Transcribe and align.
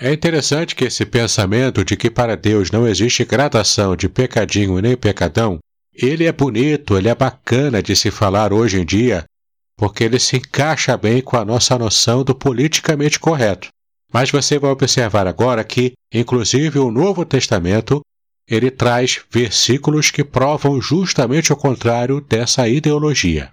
É 0.00 0.12
interessante 0.12 0.76
que 0.76 0.84
esse 0.84 1.04
pensamento 1.04 1.84
de 1.84 1.96
que 1.96 2.08
para 2.08 2.36
Deus 2.36 2.70
não 2.70 2.86
existe 2.86 3.24
gradação 3.24 3.96
de 3.96 4.08
pecadinho 4.08 4.78
nem 4.78 4.96
pecadão, 4.96 5.58
ele 5.92 6.24
é 6.24 6.30
bonito, 6.30 6.96
ele 6.96 7.08
é 7.08 7.14
bacana 7.16 7.82
de 7.82 7.96
se 7.96 8.08
falar 8.08 8.52
hoje 8.52 8.80
em 8.80 8.84
dia, 8.84 9.24
porque 9.76 10.04
ele 10.04 10.20
se 10.20 10.36
encaixa 10.36 10.96
bem 10.96 11.20
com 11.20 11.36
a 11.36 11.44
nossa 11.44 11.76
noção 11.76 12.22
do 12.22 12.32
politicamente 12.32 13.18
correto. 13.18 13.68
Mas 14.12 14.30
você 14.30 14.56
vai 14.56 14.70
observar 14.70 15.26
agora 15.26 15.64
que, 15.64 15.94
inclusive, 16.14 16.78
o 16.78 16.92
Novo 16.92 17.24
Testamento 17.24 18.00
ele 18.48 18.70
traz 18.70 19.20
versículos 19.30 20.12
que 20.12 20.22
provam 20.22 20.80
justamente 20.80 21.52
o 21.52 21.56
contrário 21.56 22.20
dessa 22.20 22.68
ideologia. 22.68 23.50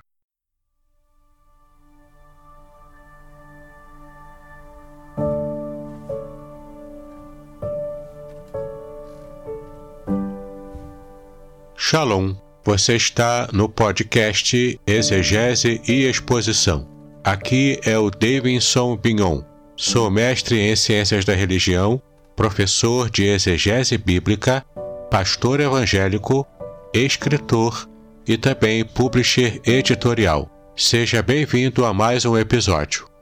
Shalom, 11.88 12.34
você 12.64 12.96
está 12.96 13.48
no 13.54 13.70
podcast 13.70 14.80
Exegese 14.88 15.80
e 15.88 16.10
Exposição. 16.10 16.90
Aqui 17.24 17.80
é 17.84 17.96
o 17.96 18.10
Davidson 18.10 18.98
Bignon. 18.98 19.44
Sou 19.78 20.10
mestre 20.10 20.60
em 20.60 20.76
Ciências 20.76 21.24
da 21.24 21.36
Religião, 21.36 22.02
professor 22.36 23.08
de 23.08 23.26
exegese 23.26 24.00
bíblica 24.00 24.66
pastor 25.12 25.60
evangélico, 25.60 26.44
escritor 26.92 27.88
e 28.28 28.36
também 28.36 28.84
publisher 28.84 29.62
editorial. 29.64 30.50
Seja 30.76 31.22
bem-vindo 31.22 31.86
a 31.86 31.94
mais 31.94 32.26
um 32.26 32.36
episódio. 32.36 33.15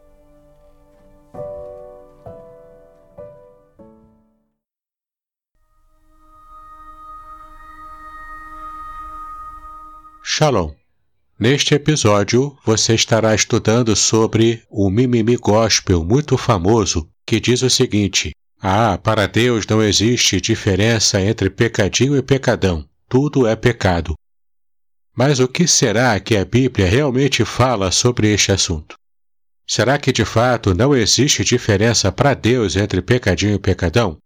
Shalom. 10.35 10.71
Neste 11.37 11.75
episódio, 11.75 12.57
você 12.65 12.95
estará 12.95 13.35
estudando 13.35 13.95
sobre 13.95 14.63
o 14.67 14.89
mimimi 14.89 15.37
gospel 15.37 16.03
muito 16.03 16.39
famoso 16.39 17.07
que 17.23 17.39
diz 17.39 17.61
o 17.61 17.69
seguinte: 17.69 18.35
ah, 18.59 18.97
para 18.97 19.27
Deus 19.27 19.67
não 19.67 19.79
existe 19.79 20.41
diferença 20.41 21.21
entre 21.21 21.51
pecadinho 21.51 22.17
e 22.17 22.23
pecadão. 22.23 22.83
Tudo 23.07 23.45
é 23.45 23.55
pecado. 23.55 24.15
Mas 25.15 25.39
o 25.39 25.47
que 25.47 25.67
será 25.67 26.19
que 26.19 26.35
a 26.35 26.43
Bíblia 26.43 26.89
realmente 26.89 27.45
fala 27.45 27.91
sobre 27.91 28.33
este 28.33 28.51
assunto? 28.51 28.95
Será 29.67 29.99
que 29.99 30.11
de 30.11 30.25
fato 30.25 30.73
não 30.73 30.95
existe 30.95 31.43
diferença 31.43 32.11
para 32.11 32.33
Deus 32.33 32.75
entre 32.75 33.03
pecadinho 33.03 33.53
e 33.53 33.59
pecadão? 33.59 34.17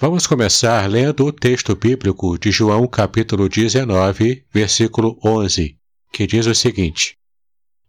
Vamos 0.00 0.28
começar 0.28 0.88
lendo 0.88 1.26
o 1.26 1.32
texto 1.32 1.74
bíblico 1.74 2.38
de 2.38 2.52
João, 2.52 2.86
capítulo 2.86 3.48
19, 3.48 4.46
versículo 4.48 5.18
11, 5.24 5.76
que 6.12 6.24
diz 6.24 6.46
o 6.46 6.54
seguinte: 6.54 7.18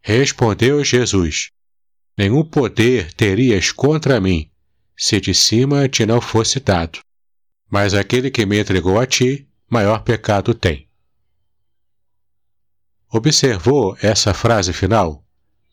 Respondeu 0.01 0.83
Jesus: 0.83 1.51
Nenhum 2.17 2.43
poder 2.43 3.13
terias 3.13 3.71
contra 3.71 4.19
mim 4.19 4.49
se 4.97 5.21
de 5.21 5.35
cima 5.35 5.88
te 5.88 6.03
não 6.03 6.19
fosse 6.19 6.59
dado. 6.59 6.97
Mas 7.69 7.93
aquele 7.93 8.31
que 8.31 8.44
me 8.44 8.59
entregou 8.59 8.99
a 8.99 9.05
ti, 9.05 9.47
maior 9.69 10.03
pecado 10.03 10.55
tem. 10.55 10.89
Observou 13.11 13.95
essa 14.01 14.33
frase 14.33 14.73
final? 14.73 15.23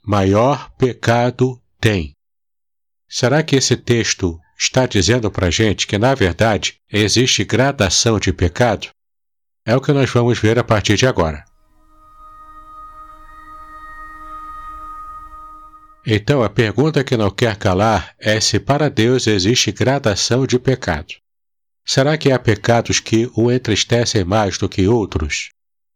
Maior 0.04 0.70
pecado 0.76 1.58
tem. 1.80 2.12
Será 3.08 3.42
que 3.42 3.56
esse 3.56 3.74
texto 3.74 4.38
está 4.58 4.86
dizendo 4.86 5.30
para 5.30 5.48
a 5.48 5.50
gente 5.50 5.86
que, 5.86 5.98
na 5.98 6.14
verdade, 6.14 6.76
existe 6.90 7.44
gradação 7.44 8.18
de 8.18 8.32
pecado? 8.32 8.88
É 9.64 9.76
o 9.76 9.80
que 9.80 9.92
nós 9.92 10.10
vamos 10.10 10.38
ver 10.38 10.58
a 10.58 10.64
partir 10.64 10.96
de 10.96 11.06
agora. 11.06 11.44
Então 16.06 16.42
a 16.44 16.48
pergunta 16.48 17.02
que 17.02 17.16
não 17.16 17.30
quer 17.30 17.56
calar 17.56 18.14
é 18.20 18.38
se 18.40 18.60
para 18.60 18.88
Deus 18.88 19.26
existe 19.26 19.72
gradação 19.72 20.46
de 20.46 20.56
pecado. 20.56 21.14
Será 21.84 22.16
que 22.16 22.30
há 22.30 22.38
pecados 22.38 23.00
que 23.00 23.28
o 23.34 23.50
entristecem 23.50 24.24
mais 24.24 24.56
do 24.56 24.68
que 24.68 24.86
outros? 24.86 25.48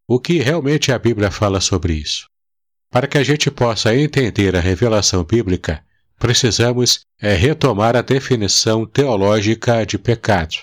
O 0.08 0.18
que 0.18 0.38
realmente 0.38 0.90
a 0.90 0.98
Bíblia 0.98 1.30
fala 1.30 1.60
sobre 1.60 1.94
isso? 1.94 2.28
Para 2.90 3.06
que 3.06 3.18
a 3.18 3.22
gente 3.22 3.52
possa 3.52 3.94
entender 3.94 4.56
a 4.56 4.60
revelação 4.60 5.22
bíblica, 5.22 5.84
precisamos 6.20 7.00
é 7.18 7.34
retomar 7.34 7.96
a 7.96 8.02
definição 8.02 8.86
teológica 8.86 9.84
de 9.86 9.98
pecado. 9.98 10.56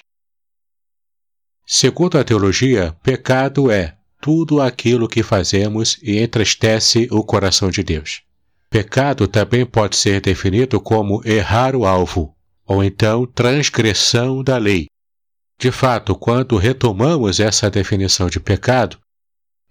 Segundo 1.66 2.18
a 2.18 2.24
teologia, 2.24 2.96
pecado 3.02 3.72
é 3.72 3.98
tudo 4.22 4.62
aquilo 4.62 5.08
que 5.08 5.24
fazemos 5.24 5.98
e 6.04 6.20
entristece 6.20 7.08
o 7.12 7.24
coração 7.24 7.72
de 7.72 7.82
Deus. 7.84 8.22
Pecado 8.70 9.28
também 9.28 9.66
pode 9.66 9.98
ser 9.98 10.22
definido 10.22 10.80
como 10.80 11.22
errar 11.26 11.76
o 11.76 11.86
alvo, 11.86 12.36
ou 12.66 12.84
então 12.84 13.26
transgressão 13.26 14.44
da 14.44 14.58
lei. 14.58 14.86
De 15.60 15.72
fato, 15.72 16.16
quando 16.16 16.56
retomamos 16.56 17.40
essa 17.40 17.70
definição 17.70 18.30
de 18.30 18.40
pecado, 18.40 19.00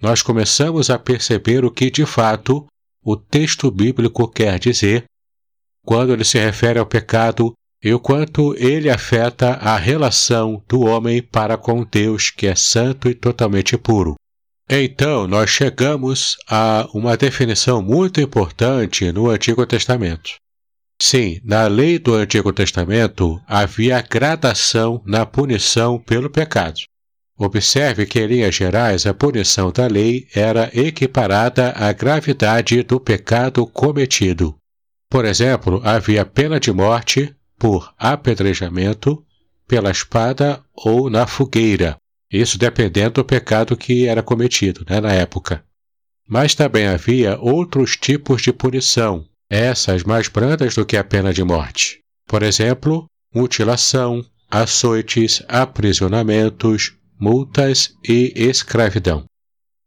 nós 0.02 0.20
começamos 0.20 0.91
a 0.91 0.98
perceber 0.98 1.64
o 1.64 1.70
que 1.70 1.91
de 1.92 2.04
fato 2.04 2.66
o 3.04 3.16
texto 3.16 3.70
bíblico 3.70 4.26
quer 4.28 4.58
dizer 4.58 5.04
quando 5.86 6.12
ele 6.12 6.24
se 6.24 6.38
refere 6.38 6.80
ao 6.80 6.84
pecado 6.84 7.54
e 7.82 7.94
o 7.94 8.00
quanto 8.00 8.54
ele 8.58 8.91
afeta 8.91 9.52
a 9.52 9.76
relação 9.76 10.60
do 10.69 10.80
homem 10.80 11.22
para 11.22 11.56
com 11.56 11.84
Deus, 11.84 12.30
que 12.30 12.48
é 12.48 12.56
santo 12.56 13.08
e 13.08 13.14
totalmente 13.14 13.78
puro. 13.78 14.16
Então, 14.69 15.28
nós 15.28 15.48
chegamos 15.48 16.36
a 16.50 16.88
uma 16.92 17.16
definição 17.16 17.80
muito 17.80 18.20
importante 18.20 19.12
no 19.12 19.30
Antigo 19.30 19.64
Testamento. 19.64 20.34
Sim, 21.00 21.41
na 21.44 21.69
lei 21.69 22.00
do 22.00 22.14
Antigo 22.14 22.52
Testamento 22.52 23.41
havia 23.46 24.00
gradação 24.02 25.00
na 25.06 25.25
punição 25.25 26.00
pelo 26.00 26.28
pecado. 26.28 26.80
Observe 27.38 28.06
que, 28.06 28.19
em 28.19 28.26
linhas 28.26 28.54
gerais, 28.56 29.06
a 29.06 29.14
punição 29.14 29.70
da 29.70 29.86
lei 29.86 30.26
era 30.34 30.69
equiparada 30.75 31.72
à 31.76 31.92
gravidade 31.92 32.82
do 32.82 32.98
pecado 32.98 33.64
cometido. 33.66 34.56
Por 35.09 35.25
exemplo, 35.25 35.81
havia 35.84 36.25
pena 36.25 36.59
de 36.59 36.72
morte 36.72 37.34
por 37.59 37.93
apedrejamento, 37.99 39.25
pela 39.67 39.91
espada 39.91 40.62
ou 40.75 41.09
na 41.11 41.27
fogueira. 41.27 41.97
Isso 42.31 42.59
dependendo 42.59 43.15
do 43.15 43.25
pecado 43.25 43.77
que 43.77 44.06
era 44.06 44.22
cometido 44.22 44.84
né, 44.89 45.00
na 45.00 45.12
época. 45.12 45.65
Mas 46.28 46.55
também 46.55 46.87
havia 46.87 47.39
outros 47.39 47.97
tipos 47.97 48.43
de 48.43 48.53
punição, 48.53 49.25
essas 49.49 50.03
mais 50.03 50.28
brandas 50.28 50.75
do 50.75 50.84
que 50.84 50.97
a 50.97 51.05
pena 51.05 51.33
de 51.33 51.44
morte. 51.44 52.00
Por 52.27 52.43
exemplo, 52.43 53.06
mutilação, 53.33 54.25
açoites, 54.50 55.43
aprisionamentos, 55.47 56.94
multas 57.19 57.94
e 58.06 58.33
escravidão. 58.34 59.25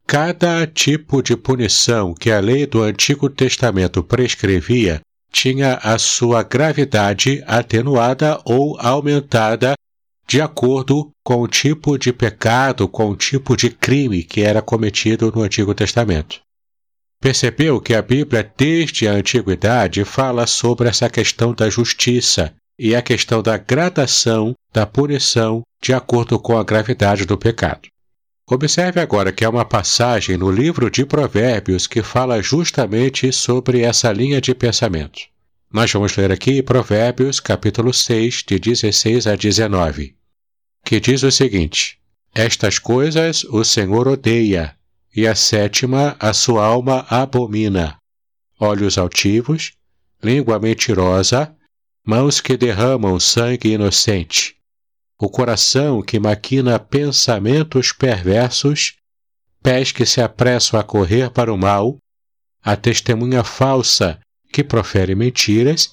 Cada 0.08 0.66
tipo 0.66 1.22
de 1.22 1.36
punição 1.38 2.16
que 2.16 2.32
a 2.32 2.40
lei 2.40 2.66
do 2.66 2.82
Antigo 2.82 3.30
Testamento 3.30 4.04
prescrevia 4.04 5.02
tinha 5.32 5.76
a 5.76 5.98
sua 5.98 6.44
gravidade 6.44 7.44
atenuada 7.46 8.40
ou 8.46 8.80
aumentada 8.80 9.74
de 10.28 10.42
acordo 10.42 11.10
com 11.24 11.42
o 11.42 11.48
tipo 11.48 11.98
de 11.98 12.14
pecado, 12.14 12.88
com 12.88 13.10
o 13.10 13.16
tipo 13.16 13.58
de 13.58 13.70
crime 13.70 14.24
que 14.24 14.42
era 14.42 14.62
cometido 14.62 15.32
no 15.32 15.42
Antigo 15.42 15.74
Testamento. 15.74 16.40
Percebeu 17.20 17.82
que 17.82 17.94
a 17.94 18.02
Bíblia, 18.02 18.50
desde 18.56 19.08
a 19.08 19.14
antiguidade, 19.14 20.06
fala 20.06 20.48
sobre 20.48 20.88
essa 20.88 21.10
questão 21.10 21.54
da 21.54 21.70
justiça 21.70 22.54
e 22.78 22.96
a 22.96 23.02
questão 23.02 23.42
da 23.42 23.58
gradação 23.58 24.54
da 24.72 24.86
punição 24.86 25.64
de 25.82 25.94
acordo 25.94 26.40
com 26.40 26.58
a 26.58 26.64
gravidade 26.64 27.26
do 27.26 27.38
pecado. 27.38 27.90
Observe 28.50 29.00
agora 29.00 29.32
que 29.32 29.46
há 29.46 29.50
uma 29.50 29.66
passagem 29.66 30.38
no 30.38 30.50
livro 30.50 30.90
de 30.90 31.06
Provérbios 31.06 31.86
que 31.86 32.02
fala 32.02 32.42
justamente 32.42 33.32
sobre 33.32 33.82
essa 33.82 34.12
linha 34.12 34.42
de 34.42 34.56
pensamento. 34.56 35.22
Nós 35.72 35.92
vamos 35.92 36.16
ler 36.16 36.32
aqui 36.32 36.64
Provérbios, 36.64 37.40
capítulo 37.40 37.94
6, 37.94 38.44
de 38.48 38.58
16 38.58 39.28
a 39.28 39.36
19 39.36 40.20
que 40.90 41.00
diz 41.00 41.22
o 41.22 41.32
seguinte: 41.32 42.00
Estas 42.34 42.80
coisas 42.80 43.44
o 43.44 43.64
Senhor 43.64 44.08
odeia, 44.08 44.76
e 45.16 45.28
a 45.28 45.36
sétima 45.36 46.16
a 46.20 46.34
sua 46.34 46.66
alma 46.66 47.06
abomina. 47.10 47.98
Olhos 48.60 48.98
altivos, 48.98 49.74
língua 50.24 50.60
mentirosa, 50.60 51.56
mãos 52.04 52.42
que 52.42 52.58
derramam 52.58 53.20
sangue 53.20 53.74
inocente, 53.74 54.56
o 55.22 55.30
coração 55.30 56.02
que 56.02 56.18
maquina 56.18 56.80
pensamentos 56.80 57.92
perversos, 57.92 58.96
pés 59.62 59.92
que 59.92 60.06
se 60.06 60.22
apressam 60.22 60.80
a 60.80 60.84
correr 60.84 61.30
para 61.30 61.54
o 61.54 61.58
mal, 61.58 61.98
a 62.64 62.76
testemunha 62.78 63.44
falsa 63.44 64.20
que 64.52 64.64
profere 64.64 65.16
mentiras 65.16 65.90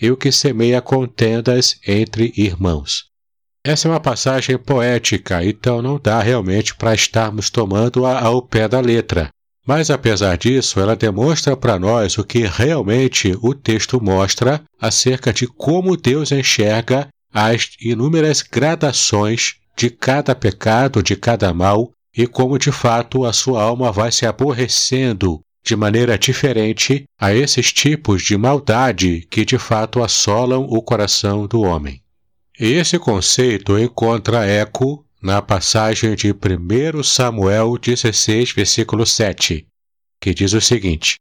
e 0.00 0.10
o 0.10 0.16
que 0.16 0.30
semeia 0.30 0.80
contendas 0.80 1.80
entre 1.86 2.32
irmãos. 2.36 3.06
Essa 3.64 3.88
é 3.88 3.90
uma 3.90 4.00
passagem 4.00 4.56
poética, 4.56 5.44
então 5.44 5.82
não 5.82 5.98
dá 5.98 6.22
realmente 6.22 6.74
para 6.74 6.94
estarmos 6.94 7.50
tomando-a 7.50 8.18
ao 8.18 8.40
pé 8.40 8.66
da 8.68 8.80
letra. 8.80 9.28
Mas 9.66 9.90
apesar 9.90 10.38
disso, 10.38 10.80
ela 10.80 10.96
demonstra 10.96 11.56
para 11.56 11.78
nós 11.78 12.16
o 12.16 12.24
que 12.24 12.46
realmente 12.46 13.36
o 13.42 13.52
texto 13.52 14.02
mostra 14.02 14.62
acerca 14.80 15.32
de 15.32 15.46
como 15.46 15.96
Deus 15.96 16.32
enxerga 16.32 17.08
as 17.32 17.70
inúmeras 17.80 18.42
gradações 18.42 19.56
de 19.76 19.90
cada 19.90 20.34
pecado, 20.34 21.02
de 21.02 21.16
cada 21.16 21.54
mal, 21.54 21.92
e 22.16 22.26
como 22.26 22.58
de 22.58 22.72
fato 22.72 23.24
a 23.24 23.32
sua 23.32 23.62
alma 23.62 23.92
vai 23.92 24.10
se 24.10 24.26
aborrecendo 24.26 25.40
de 25.64 25.76
maneira 25.76 26.18
diferente 26.18 27.04
a 27.18 27.34
esses 27.34 27.72
tipos 27.72 28.22
de 28.22 28.36
maldade 28.36 29.26
que 29.30 29.44
de 29.44 29.58
fato 29.58 30.02
assolam 30.02 30.66
o 30.68 30.82
coração 30.82 31.46
do 31.46 31.60
homem. 31.60 32.02
Esse 32.58 32.98
conceito 32.98 33.78
encontra 33.78 34.46
eco 34.46 35.04
na 35.22 35.40
passagem 35.40 36.14
de 36.14 36.32
1 36.32 37.02
Samuel 37.02 37.76
16, 37.78 38.52
versículo 38.52 39.06
7, 39.06 39.66
que 40.20 40.34
diz 40.34 40.52
o 40.52 40.60
seguinte: 40.60 41.16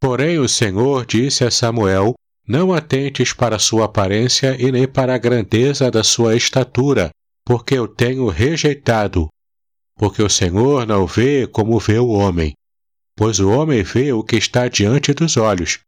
Porém 0.00 0.38
o 0.38 0.48
Senhor 0.48 1.06
disse 1.06 1.44
a 1.44 1.50
Samuel: 1.50 2.14
Não 2.46 2.74
atentes 2.74 3.32
para 3.32 3.58
sua 3.58 3.86
aparência 3.86 4.54
e 4.60 4.70
nem 4.70 4.86
para 4.86 5.14
a 5.14 5.18
grandeza 5.18 5.90
da 5.90 6.04
sua 6.04 6.36
estatura, 6.36 7.10
porque 7.44 7.74
eu 7.74 7.88
tenho 7.88 8.28
rejeitado. 8.28 9.28
Porque 9.96 10.22
o 10.22 10.28
Senhor 10.28 10.86
não 10.86 11.06
vê 11.06 11.46
como 11.46 11.78
vê 11.78 11.98
o 11.98 12.08
homem, 12.08 12.52
pois 13.16 13.40
o 13.40 13.50
homem 13.50 13.82
vê 13.82 14.12
o 14.12 14.22
que 14.22 14.36
está 14.36 14.68
diante 14.68 15.14
dos 15.14 15.36
olhos, 15.36 15.78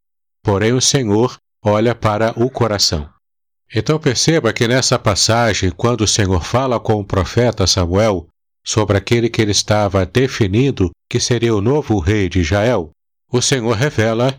porém 0.43 0.73
o 0.73 0.81
Senhor 0.81 1.37
olha 1.63 1.95
para 1.95 2.33
o 2.43 2.49
coração. 2.49 3.09
Então 3.75 3.99
perceba 3.99 4.53
que 4.53 4.69
nessa 4.69 4.99
passagem, 4.99 5.71
quando 5.71 6.03
o 6.03 6.09
Senhor 6.09 6.43
fala 6.43 6.79
com 6.79 7.01
o 7.01 7.05
profeta 7.05 7.67
Samuel 7.67 8.29
sobre 8.65 8.97
aquele 8.97 9.29
que 9.29 9.43
ele 9.43 9.51
estava 9.51 10.07
definindo 10.07 10.91
que 11.11 11.21
seria 11.21 11.55
o 11.55 11.61
novo 11.61 11.99
rei 11.99 12.29
de 12.29 12.41
Israel, 12.41 12.91
o 13.31 13.43
Senhor 13.43 13.73
revela 13.77 14.37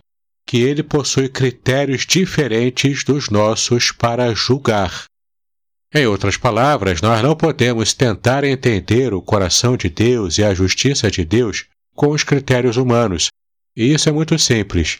que 0.48 0.62
ele 0.62 0.82
possui 0.82 1.28
critérios 1.28 2.06
diferentes 2.06 3.04
dos 3.04 3.30
nossos 3.30 3.92
para 3.92 4.34
julgar. 4.34 5.04
Em 5.94 6.08
outras 6.08 6.38
palavras, 6.38 7.02
nós 7.02 7.22
não 7.22 7.36
podemos 7.36 7.94
tentar 7.94 8.46
entender 8.46 9.14
o 9.14 9.22
coração 9.22 9.76
de 9.76 9.90
Deus 9.90 10.38
e 10.38 10.44
a 10.46 10.54
justiça 10.54 11.12
de 11.12 11.26
Deus 11.26 11.66
com 11.94 12.12
os 12.12 12.24
critérios 12.24 12.78
humanos. 12.78 13.28
E 13.76 13.94
isso 13.94 14.08
é 14.08 14.12
muito 14.12 14.40
simples. 14.40 14.98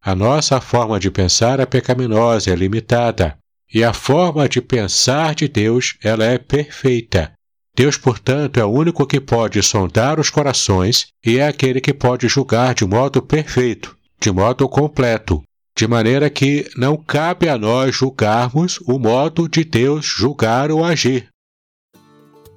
A 0.00 0.14
nossa 0.14 0.60
forma 0.60 1.00
de 1.00 1.10
pensar 1.10 1.58
é 1.58 1.66
pecaminosa, 1.66 2.52
é 2.52 2.54
limitada. 2.54 3.36
E 3.72 3.82
a 3.82 3.92
forma 3.92 4.48
de 4.48 4.60
pensar 4.62 5.34
de 5.34 5.48
Deus, 5.48 5.96
ela 6.00 6.24
é 6.24 6.38
perfeita. 6.38 7.32
Deus, 7.74 7.98
portanto, 7.98 8.58
é 8.58 8.64
o 8.64 8.70
único 8.70 9.04
que 9.06 9.20
pode 9.20 9.60
sondar 9.62 10.20
os 10.20 10.30
corações 10.30 11.08
e 11.24 11.38
é 11.38 11.48
aquele 11.48 11.80
que 11.80 11.92
pode 11.92 12.28
julgar 12.28 12.74
de 12.74 12.86
modo 12.86 13.20
perfeito, 13.20 13.95
de 14.20 14.30
modo 14.30 14.68
completo, 14.68 15.42
de 15.76 15.86
maneira 15.86 16.30
que 16.30 16.68
não 16.76 16.96
cabe 16.96 17.48
a 17.48 17.58
nós 17.58 17.94
julgarmos 17.94 18.80
o 18.86 18.98
modo 18.98 19.48
de 19.48 19.62
Deus 19.62 20.06
julgar 20.06 20.70
ou 20.70 20.84
agir. 20.84 21.28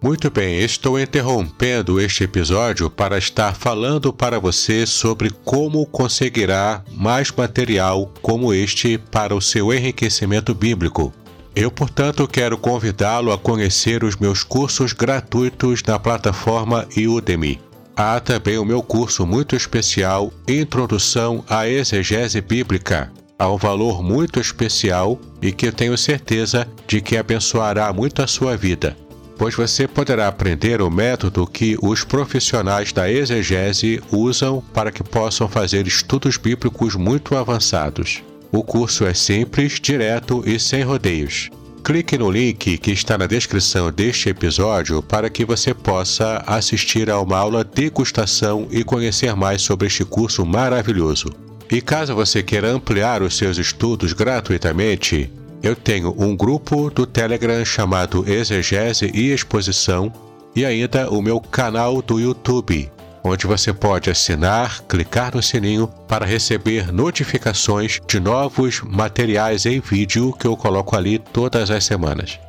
Muito 0.01 0.31
bem, 0.31 0.59
estou 0.59 0.97
interrompendo 0.97 1.99
este 1.99 2.23
episódio 2.23 2.89
para 2.89 3.17
estar 3.17 3.53
falando 3.53 4.13
para 4.13 4.39
você 4.39 4.85
sobre 4.85 5.29
como 5.43 5.85
conseguirá 5.85 6.81
mais 6.93 7.29
material 7.29 8.09
como 8.21 8.53
este 8.53 8.97
para 8.97 9.35
o 9.35 9.41
seu 9.41 9.73
enriquecimento 9.73 10.55
bíblico. 10.55 11.13
Eu, 11.53 11.69
portanto, 11.69 12.25
quero 12.25 12.57
convidá-lo 12.57 13.33
a 13.33 13.37
conhecer 13.37 14.05
os 14.05 14.15
meus 14.15 14.41
cursos 14.41 14.93
gratuitos 14.93 15.83
na 15.83 15.99
plataforma 15.99 16.87
Udemy. 16.95 17.59
Há 17.95 18.19
também 18.19 18.57
o 18.57 18.65
meu 18.65 18.81
curso 18.81 19.25
muito 19.25 19.55
especial 19.55 20.31
Introdução 20.47 21.43
à 21.49 21.67
Exegese 21.67 22.41
Bíblica, 22.41 23.11
a 23.37 23.49
um 23.49 23.57
valor 23.57 24.03
muito 24.03 24.39
especial 24.39 25.19
e 25.41 25.51
que 25.51 25.71
tenho 25.71 25.97
certeza 25.97 26.67
de 26.87 27.01
que 27.01 27.17
abençoará 27.17 27.91
muito 27.91 28.21
a 28.21 28.27
sua 28.27 28.55
vida 28.55 28.95
pois 29.39 29.55
você 29.55 29.87
poderá 29.87 30.27
aprender 30.27 30.81
o 30.81 30.91
método 30.91 31.47
que 31.47 31.77
os 31.81 32.03
profissionais 32.03 32.91
da 32.91 33.09
exegese 33.09 34.03
usam 34.11 34.61
para 34.73 34.91
que 34.91 35.01
possam 35.01 35.47
fazer 35.47 35.87
estudos 35.87 36.35
bíblicos 36.35 36.93
muito 36.95 37.37
avançados. 37.37 38.21
O 38.51 38.61
curso 38.61 39.05
é 39.05 39.13
simples, 39.13 39.79
direto 39.79 40.43
e 40.45 40.59
sem 40.59 40.83
rodeios. 40.83 41.49
Clique 41.89 42.19
no 42.19 42.29
link 42.29 42.77
que 42.77 42.91
está 42.91 43.17
na 43.17 43.25
descrição 43.25 43.91
deste 43.91 44.29
episódio 44.29 45.01
para 45.01 45.27
que 45.27 45.43
você 45.43 45.73
possa 45.73 46.43
assistir 46.45 47.09
a 47.09 47.19
uma 47.19 47.35
aula 47.35 47.63
degustação 47.63 48.67
e 48.69 48.83
conhecer 48.83 49.35
mais 49.35 49.63
sobre 49.63 49.87
este 49.87 50.05
curso 50.05 50.45
maravilhoso. 50.45 51.29
E 51.67 51.81
caso 51.81 52.13
você 52.13 52.43
queira 52.43 52.69
ampliar 52.69 53.23
os 53.23 53.35
seus 53.35 53.57
estudos 53.57 54.13
gratuitamente, 54.13 55.31
eu 55.63 55.75
tenho 55.75 56.13
um 56.15 56.37
grupo 56.37 56.91
do 56.91 57.07
Telegram 57.07 57.65
chamado 57.65 58.23
Exegese 58.31 59.09
e 59.11 59.31
Exposição 59.31 60.13
e 60.55 60.63
ainda 60.63 61.09
o 61.09 61.23
meu 61.23 61.41
canal 61.41 62.03
do 62.03 62.19
YouTube, 62.19 62.87
onde 63.23 63.45
você 63.45 63.73
pode 63.73 64.09
assinar, 64.09 64.81
clicar 64.83 65.35
no 65.35 65.41
sininho 65.41 65.87
para 66.07 66.25
receber 66.25 66.91
notificações 66.91 67.99
de 68.07 68.19
novos 68.19 68.81
materiais 68.81 69.65
em 69.65 69.79
vídeo 69.79 70.33
que 70.33 70.47
eu 70.47 70.55
coloco 70.55 70.95
ali 70.95 71.19
todas 71.19 71.69
as 71.71 71.83
semanas. 71.83 72.39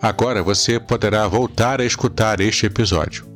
Agora 0.00 0.42
você 0.42 0.78
poderá 0.78 1.26
voltar 1.26 1.80
a 1.80 1.84
escutar 1.84 2.40
este 2.40 2.66
episódio. 2.66 3.34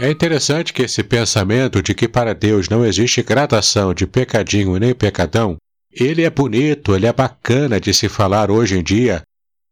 É 0.00 0.10
interessante 0.10 0.72
que 0.72 0.82
esse 0.82 1.02
pensamento 1.02 1.82
de 1.82 1.92
que 1.92 2.08
para 2.08 2.34
Deus 2.34 2.70
não 2.70 2.86
existe 2.86 3.22
gradação 3.22 3.92
de 3.92 4.06
pecadinho 4.06 4.78
nem 4.78 4.94
pecadão, 4.94 5.58
ele 5.92 6.22
é 6.22 6.30
bonito, 6.30 6.94
ele 6.94 7.06
é 7.06 7.12
bacana 7.12 7.80
de 7.80 7.92
se 7.92 8.08
falar 8.08 8.50
hoje 8.50 8.78
em 8.78 8.82
dia, 8.82 9.22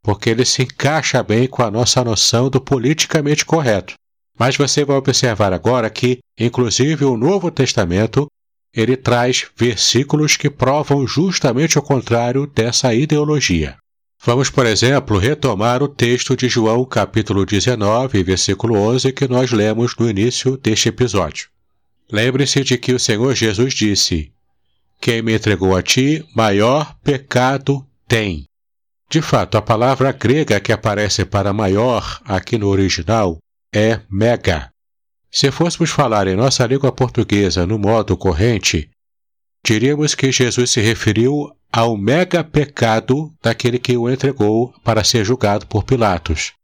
porque 0.03 0.31
ele 0.31 0.45
se 0.45 0.63
encaixa 0.63 1.23
bem 1.23 1.47
com 1.47 1.63
a 1.63 1.71
nossa 1.71 2.03
noção 2.03 2.49
do 2.51 2.61
politicamente 2.61 3.45
correto. 3.45 3.95
Mas 4.39 4.57
você 4.57 4.85
vai 4.85 4.97
observar 4.97 5.53
agora 5.53 5.91
que, 5.91 6.19
inclusive, 6.39 7.05
o 7.05 7.17
Novo 7.17 7.51
Testamento, 7.51 8.27
ele 8.73 8.97
traz 8.97 9.47
versículos 9.57 10.37
que 10.37 10.49
provam 10.49 11.07
justamente 11.07 11.79
o 11.79 11.83
contrário 11.83 12.47
dessa 12.47 12.95
ideologia. 12.95 13.77
Vamos, 14.25 14.51
por 14.51 14.67
exemplo, 14.67 15.19
retomar 15.19 15.83
o 15.83 15.89
texto 15.89 16.37
de 16.37 16.49
João, 16.49 16.85
capítulo 16.85 17.47
19, 17.47 18.23
versículo 18.23 18.77
11, 18.77 19.13
que 19.13 19.29
nós 19.29 19.53
lemos 19.53 19.95
no 19.97 20.09
início 20.11 20.57
deste 20.57 20.89
episódio. 20.89 21.49
Lembre-se 22.11 22.65
de 22.65 22.77
que 22.79 22.93
o 22.93 22.99
Senhor 22.99 23.35
Jesus 23.35 23.75
disse: 23.75 24.33
Quem 25.01 25.23
me 25.23 25.35
entregou 25.35 25.77
a 25.77 25.83
ti, 25.83 26.25
maior 26.35 26.97
pecado 27.03 27.87
tem. 28.07 28.45
De 29.11 29.23
fato, 29.23 29.57
a 29.57 29.63
palavra 29.63 30.13
grega 30.13 30.61
que 30.61 30.73
aparece 30.73 31.25
para 31.25 31.53
maior 31.53 32.21
aqui 32.25 32.59
no 32.59 32.69
original 32.69 33.39
é 33.73 34.01
mega. 34.11 34.71
Se 35.31 35.51
fôssemos 35.51 35.91
falar 35.91 36.27
em 36.27 36.37
nossa 36.37 36.67
língua 36.67 36.91
portuguesa 36.91 37.67
no 37.67 37.79
modo 37.79 38.17
corrente, 38.17 38.91
diríamos 39.65 40.15
que 40.15 40.33
Jesus 40.33 40.71
se 40.71 40.81
referiu 40.81 41.51
ao 41.73 41.97
mega 41.97 42.43
pecado 42.43 43.33
daquele 43.43 43.79
que 43.79 43.97
o 43.97 44.11
entregou 44.11 44.75
para 44.83 45.05
ser 45.05 45.25
julgado 45.25 45.67
por 45.67 45.85
Pilatos. 45.85 46.58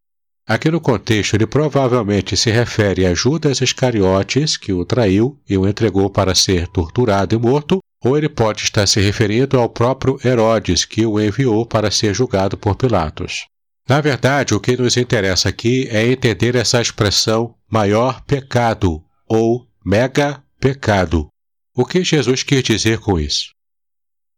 Aqui 0.46 0.70
no 0.70 0.78
contexto, 0.78 1.34
ele 1.34 1.46
provavelmente 1.46 2.36
se 2.36 2.50
refere 2.50 3.06
a 3.06 3.14
Judas 3.14 3.62
Iscariotes, 3.62 4.58
que 4.58 4.74
o 4.74 4.84
traiu 4.84 5.40
e 5.48 5.56
o 5.56 5.66
entregou 5.66 6.10
para 6.10 6.34
ser 6.34 6.68
torturado 6.68 7.34
e 7.34 7.38
morto, 7.38 7.78
ou 8.04 8.18
ele 8.18 8.28
pode 8.28 8.62
estar 8.62 8.86
se 8.86 9.00
referindo 9.00 9.58
ao 9.58 9.70
próprio 9.70 10.18
Herodes, 10.22 10.84
que 10.84 11.06
o 11.06 11.18
enviou 11.18 11.64
para 11.64 11.90
ser 11.90 12.12
julgado 12.12 12.58
por 12.58 12.76
Pilatos. 12.76 13.46
Na 13.88 14.02
verdade, 14.02 14.54
o 14.54 14.60
que 14.60 14.76
nos 14.76 14.98
interessa 14.98 15.48
aqui 15.48 15.88
é 15.90 16.06
entender 16.06 16.54
essa 16.56 16.80
expressão 16.80 17.54
maior 17.70 18.22
pecado 18.22 19.02
ou 19.26 19.66
mega 19.84 20.42
pecado. 20.60 21.28
O 21.74 21.86
que 21.86 22.04
Jesus 22.04 22.42
quis 22.42 22.62
dizer 22.62 22.98
com 22.98 23.18
isso? 23.18 23.54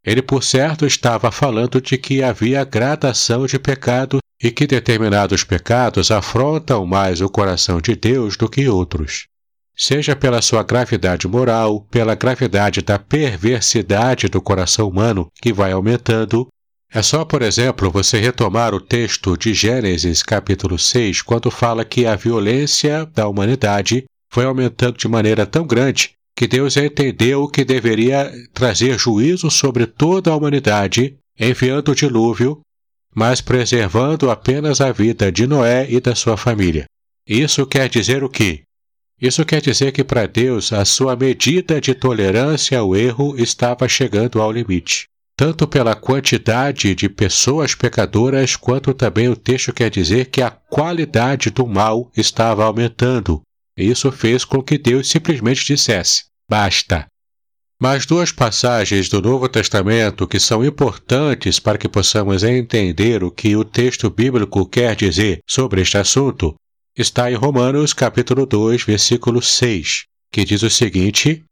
Ele, 0.05 0.23
por 0.23 0.45
certo, 0.45 0.87
estava 0.87 1.33
falando 1.33 1.81
de 1.81 1.99
que 1.99 2.23
havia 2.23 2.65
gradação 2.65 3.45
de 3.45 3.59
pecado 3.59 4.19
e 4.43 4.51
que 4.51 4.67
determinados 4.67 5.45
pecados 5.45 6.11
afrontam 6.11 6.85
mais 6.85 7.21
o 7.21 7.29
coração 7.29 7.81
de 7.81 7.97
Deus 7.97 8.37
do 8.37 8.49
que 8.49 8.69
outros. 8.69 9.27
Seja 9.77 10.17
pela 10.17 10.41
sua 10.41 10.63
gravidade 10.63 11.29
moral, 11.29 11.81
pela 11.91 12.15
gravidade 12.15 12.81
da 12.81 12.99
perversidade 12.99 14.29
do 14.29 14.41
coração 14.41 14.89
humano, 14.89 15.31
que 15.41 15.53
vai 15.53 15.73
aumentando, 15.73 16.49
É 16.93 17.03
só, 17.03 17.25
por 17.25 17.43
exemplo, 17.43 17.91
você 17.91 18.19
retomar 18.21 18.73
o 18.73 18.81
texto 18.81 19.37
de 19.37 19.53
Gênesis 19.53 20.23
capítulo 20.23 20.79
6, 20.79 21.21
quando 21.21 21.51
fala 21.51 21.85
que 21.85 22.07
a 22.07 22.15
violência 22.15 23.05
da 23.07 23.29
humanidade 23.29 24.05
foi 24.31 24.45
aumentando 24.45 24.97
de 24.97 25.09
maneira 25.09 25.45
tão 25.45 25.67
grande 25.67 26.13
que 26.35 26.47
Deus 26.47 26.77
entendeu 26.77 27.49
que 27.49 27.65
deveria 27.65 28.31
trazer 28.55 28.99
juízo 28.99 29.51
sobre 29.51 29.87
toda 29.87 30.31
a 30.31 30.37
humanidade, 30.37 31.17
enviando 31.39 31.91
o 31.91 31.95
dilúvio, 31.95 32.61
mas 33.17 33.41
preservando 33.41 34.31
apenas 34.31 34.79
a 34.79 34.93
vida 34.93 35.33
de 35.33 35.47
Noé 35.47 35.87
e 35.89 35.99
da 35.99 36.15
sua 36.15 36.37
família. 36.37 36.85
Isso 37.27 37.65
quer 37.65 37.89
dizer 37.89 38.23
o 38.23 38.29
quê? 38.29 38.65
Isso 39.19 39.43
quer 39.47 39.63
dizer 39.63 39.91
que 39.93 40.05
para 40.05 40.27
Deus 40.27 40.71
a 40.71 40.85
sua 40.85 41.17
medida 41.17 41.81
de 41.81 41.95
tolerância 41.95 42.79
ao 42.79 42.95
erro 42.95 43.35
estava 43.39 43.89
chegando 43.89 44.43
ao 44.43 44.53
limite. 44.53 45.07
Tanto 45.35 45.67
pela 45.67 45.95
quantidade 45.95 46.95
de 46.95 47.09
pessoas 47.09 47.75
pecadoras, 47.75 48.55
quanto 48.55 48.93
também 48.93 49.31
o 49.31 49.37
texto 49.37 49.73
quer 49.73 49.89
dizer 49.89 50.27
que 50.27 50.43
a 50.43 50.51
qualidade 50.51 51.49
do 51.49 51.67
mal 51.67 52.11
estava 52.15 52.65
aumentando. 52.65 53.41
Isso 53.75 54.13
fez 54.13 54.45
com 54.45 54.63
que 54.63 54.77
Deus 54.77 55.09
simplesmente 55.09 55.65
dissesse: 55.65 56.25
basta. 56.49 57.07
Mas 57.79 58.07
duas 58.07 58.33
passagens 58.33 59.11
do 59.11 59.21
Novo 59.21 59.51
Testamento 59.51 60.27
que 60.27 60.41
são 60.41 60.65
importantes 60.65 61.61
para 61.61 61.77
que 61.77 61.89
possamos 61.89 62.43
entender 62.43 63.23
o 63.23 63.31
que 63.31 63.55
o 63.55 63.65
texto 63.65 64.09
bíblico 64.09 64.67
quer 64.67 64.97
dizer 64.97 65.41
sobre 65.47 65.83
este 65.83 65.99
assunto 65.99 66.55
está 66.97 67.31
em 67.31 67.35
Romanos 67.35 67.93
capítulo 67.93 68.47
2, 68.47 68.83
versículo 68.83 69.43
6, 69.43 70.05
que 70.33 70.43
diz 70.43 70.63
o 70.63 70.71
seguinte: 70.71 71.45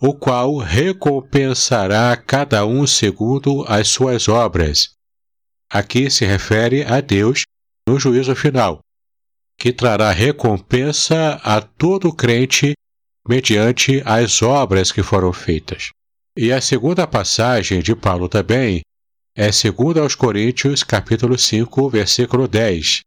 O 0.00 0.14
qual 0.14 0.56
recompensará 0.56 2.16
cada 2.16 2.64
um 2.64 2.86
segundo 2.86 3.62
as 3.68 3.88
suas 3.88 4.28
obras. 4.28 4.92
Aqui 5.68 6.10
se 6.10 6.24
refere 6.24 6.84
a 6.84 7.02
Deus 7.02 7.44
no 7.86 8.00
juízo 8.00 8.34
final, 8.34 8.80
que 9.58 9.74
trará 9.74 10.10
recompensa 10.10 11.38
a 11.44 11.60
todo 11.60 12.14
crente 12.14 12.72
mediante 13.28 14.02
as 14.04 14.42
obras 14.42 14.90
que 14.92 15.02
foram 15.02 15.32
feitas. 15.32 15.90
E 16.36 16.52
a 16.52 16.60
segunda 16.60 17.06
passagem 17.06 17.80
de 17.80 17.94
Paulo 17.94 18.28
também 18.28 18.82
é 19.36 19.50
2 19.50 19.96
aos 19.96 20.14
Coríntios, 20.14 20.82
capítulo 20.82 21.38
5, 21.38 21.88
versículo 21.88 22.48
10, 22.48 23.00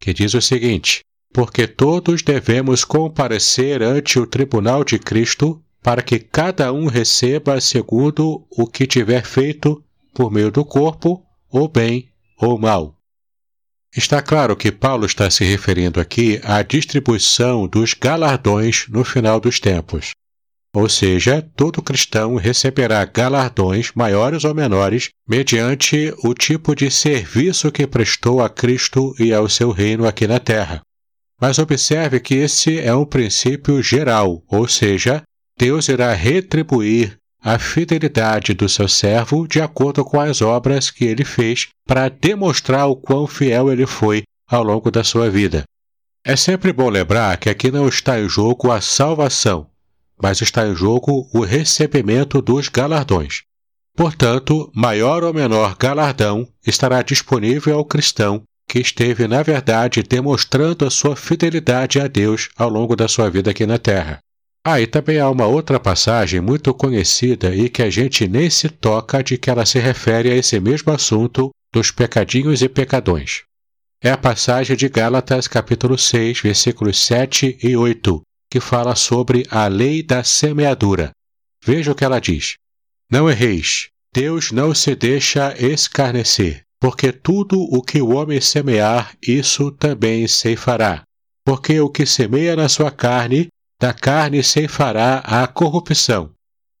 que 0.00 0.12
diz 0.12 0.34
o 0.34 0.42
seguinte: 0.42 1.00
Porque 1.32 1.66
todos 1.66 2.22
devemos 2.22 2.84
comparecer 2.84 3.82
ante 3.82 4.18
o 4.18 4.26
tribunal 4.26 4.84
de 4.84 4.98
Cristo, 4.98 5.62
para 5.82 6.02
que 6.02 6.18
cada 6.18 6.72
um 6.72 6.86
receba 6.86 7.60
segundo 7.60 8.46
o 8.50 8.66
que 8.66 8.86
tiver 8.86 9.24
feito 9.24 9.82
por 10.12 10.32
meio 10.32 10.50
do 10.50 10.64
corpo, 10.64 11.24
ou 11.48 11.68
bem 11.68 12.08
ou 12.38 12.58
mal. 12.58 12.95
Está 13.96 14.20
claro 14.20 14.54
que 14.54 14.70
Paulo 14.70 15.06
está 15.06 15.30
se 15.30 15.42
referindo 15.42 15.98
aqui 15.98 16.38
à 16.44 16.60
distribuição 16.60 17.66
dos 17.66 17.94
galardões 17.94 18.84
no 18.90 19.02
final 19.02 19.40
dos 19.40 19.58
tempos. 19.58 20.10
Ou 20.74 20.86
seja, 20.86 21.40
todo 21.56 21.80
cristão 21.80 22.36
receberá 22.36 23.02
galardões 23.06 23.92
maiores 23.94 24.44
ou 24.44 24.54
menores 24.54 25.08
mediante 25.26 26.12
o 26.22 26.34
tipo 26.34 26.74
de 26.74 26.90
serviço 26.90 27.72
que 27.72 27.86
prestou 27.86 28.42
a 28.42 28.50
Cristo 28.50 29.14
e 29.18 29.32
ao 29.32 29.48
seu 29.48 29.70
reino 29.70 30.06
aqui 30.06 30.26
na 30.26 30.38
terra. 30.38 30.82
Mas 31.40 31.58
observe 31.58 32.20
que 32.20 32.34
esse 32.34 32.78
é 32.78 32.94
um 32.94 33.06
princípio 33.06 33.82
geral, 33.82 34.42
ou 34.46 34.68
seja, 34.68 35.22
Deus 35.58 35.88
irá 35.88 36.12
retribuir 36.12 37.16
a 37.46 37.60
fidelidade 37.60 38.54
do 38.54 38.68
seu 38.68 38.88
servo 38.88 39.46
de 39.46 39.60
acordo 39.60 40.04
com 40.04 40.20
as 40.20 40.42
obras 40.42 40.90
que 40.90 41.04
ele 41.04 41.24
fez 41.24 41.68
para 41.86 42.08
demonstrar 42.08 42.88
o 42.88 42.96
quão 42.96 43.24
fiel 43.24 43.70
ele 43.70 43.86
foi 43.86 44.24
ao 44.50 44.64
longo 44.64 44.90
da 44.90 45.04
sua 45.04 45.30
vida. 45.30 45.62
É 46.24 46.34
sempre 46.34 46.72
bom 46.72 46.90
lembrar 46.90 47.36
que 47.36 47.48
aqui 47.48 47.70
não 47.70 47.86
está 47.86 48.18
em 48.18 48.28
jogo 48.28 48.72
a 48.72 48.80
salvação, 48.80 49.68
mas 50.20 50.40
está 50.40 50.66
em 50.66 50.74
jogo 50.74 51.30
o 51.32 51.44
recebimento 51.44 52.42
dos 52.42 52.68
galardões. 52.68 53.42
Portanto, 53.94 54.68
maior 54.74 55.22
ou 55.22 55.32
menor 55.32 55.76
galardão 55.76 56.48
estará 56.66 57.00
disponível 57.00 57.78
ao 57.78 57.84
cristão 57.84 58.42
que 58.68 58.80
esteve, 58.80 59.28
na 59.28 59.44
verdade, 59.44 60.02
demonstrando 60.02 60.84
a 60.84 60.90
sua 60.90 61.14
fidelidade 61.14 62.00
a 62.00 62.08
Deus 62.08 62.48
ao 62.56 62.68
longo 62.68 62.96
da 62.96 63.06
sua 63.06 63.30
vida 63.30 63.52
aqui 63.52 63.64
na 63.64 63.78
Terra. 63.78 64.18
Ah, 64.68 64.80
e 64.80 64.86
também 64.88 65.20
há 65.20 65.30
uma 65.30 65.46
outra 65.46 65.78
passagem 65.78 66.40
muito 66.40 66.74
conhecida 66.74 67.54
e 67.54 67.68
que 67.68 67.84
a 67.84 67.88
gente 67.88 68.26
nem 68.26 68.50
se 68.50 68.68
toca 68.68 69.22
de 69.22 69.38
que 69.38 69.48
ela 69.48 69.64
se 69.64 69.78
refere 69.78 70.28
a 70.28 70.34
esse 70.34 70.58
mesmo 70.58 70.90
assunto 70.90 71.50
dos 71.72 71.92
pecadinhos 71.92 72.62
e 72.62 72.68
pecadões. 72.68 73.44
É 74.02 74.10
a 74.10 74.18
passagem 74.18 74.76
de 74.76 74.88
Gálatas 74.88 75.46
capítulo 75.46 75.96
6, 75.96 76.40
versículos 76.40 76.98
7 76.98 77.56
e 77.62 77.76
8, 77.76 78.20
que 78.50 78.58
fala 78.58 78.96
sobre 78.96 79.46
a 79.52 79.68
lei 79.68 80.02
da 80.02 80.24
semeadura. 80.24 81.12
Veja 81.64 81.92
o 81.92 81.94
que 81.94 82.04
ela 82.04 82.18
diz. 82.18 82.56
Não 83.08 83.30
erreis, 83.30 83.90
Deus 84.12 84.50
não 84.50 84.74
se 84.74 84.96
deixa 84.96 85.54
escarnecer, 85.64 86.62
porque 86.80 87.12
tudo 87.12 87.56
o 87.60 87.80
que 87.80 88.02
o 88.02 88.16
homem 88.16 88.40
semear, 88.40 89.14
isso 89.24 89.70
também 89.70 90.26
ceifará. 90.26 91.04
Porque 91.44 91.78
o 91.78 91.88
que 91.88 92.04
semeia 92.04 92.56
na 92.56 92.68
sua 92.68 92.90
carne, 92.90 93.46
da 93.78 93.92
carne 93.92 94.42
ceifará 94.42 95.18
a 95.18 95.46
corrupção, 95.46 96.32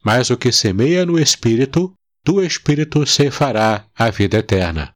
mas 0.04 0.30
o 0.30 0.36
que 0.36 0.50
semeia 0.50 1.04
no 1.04 1.18
espírito, 1.18 1.92
do 2.24 2.42
espírito 2.42 3.06
ceifará 3.06 3.84
a 3.94 4.10
vida 4.10 4.38
eterna. 4.38 4.92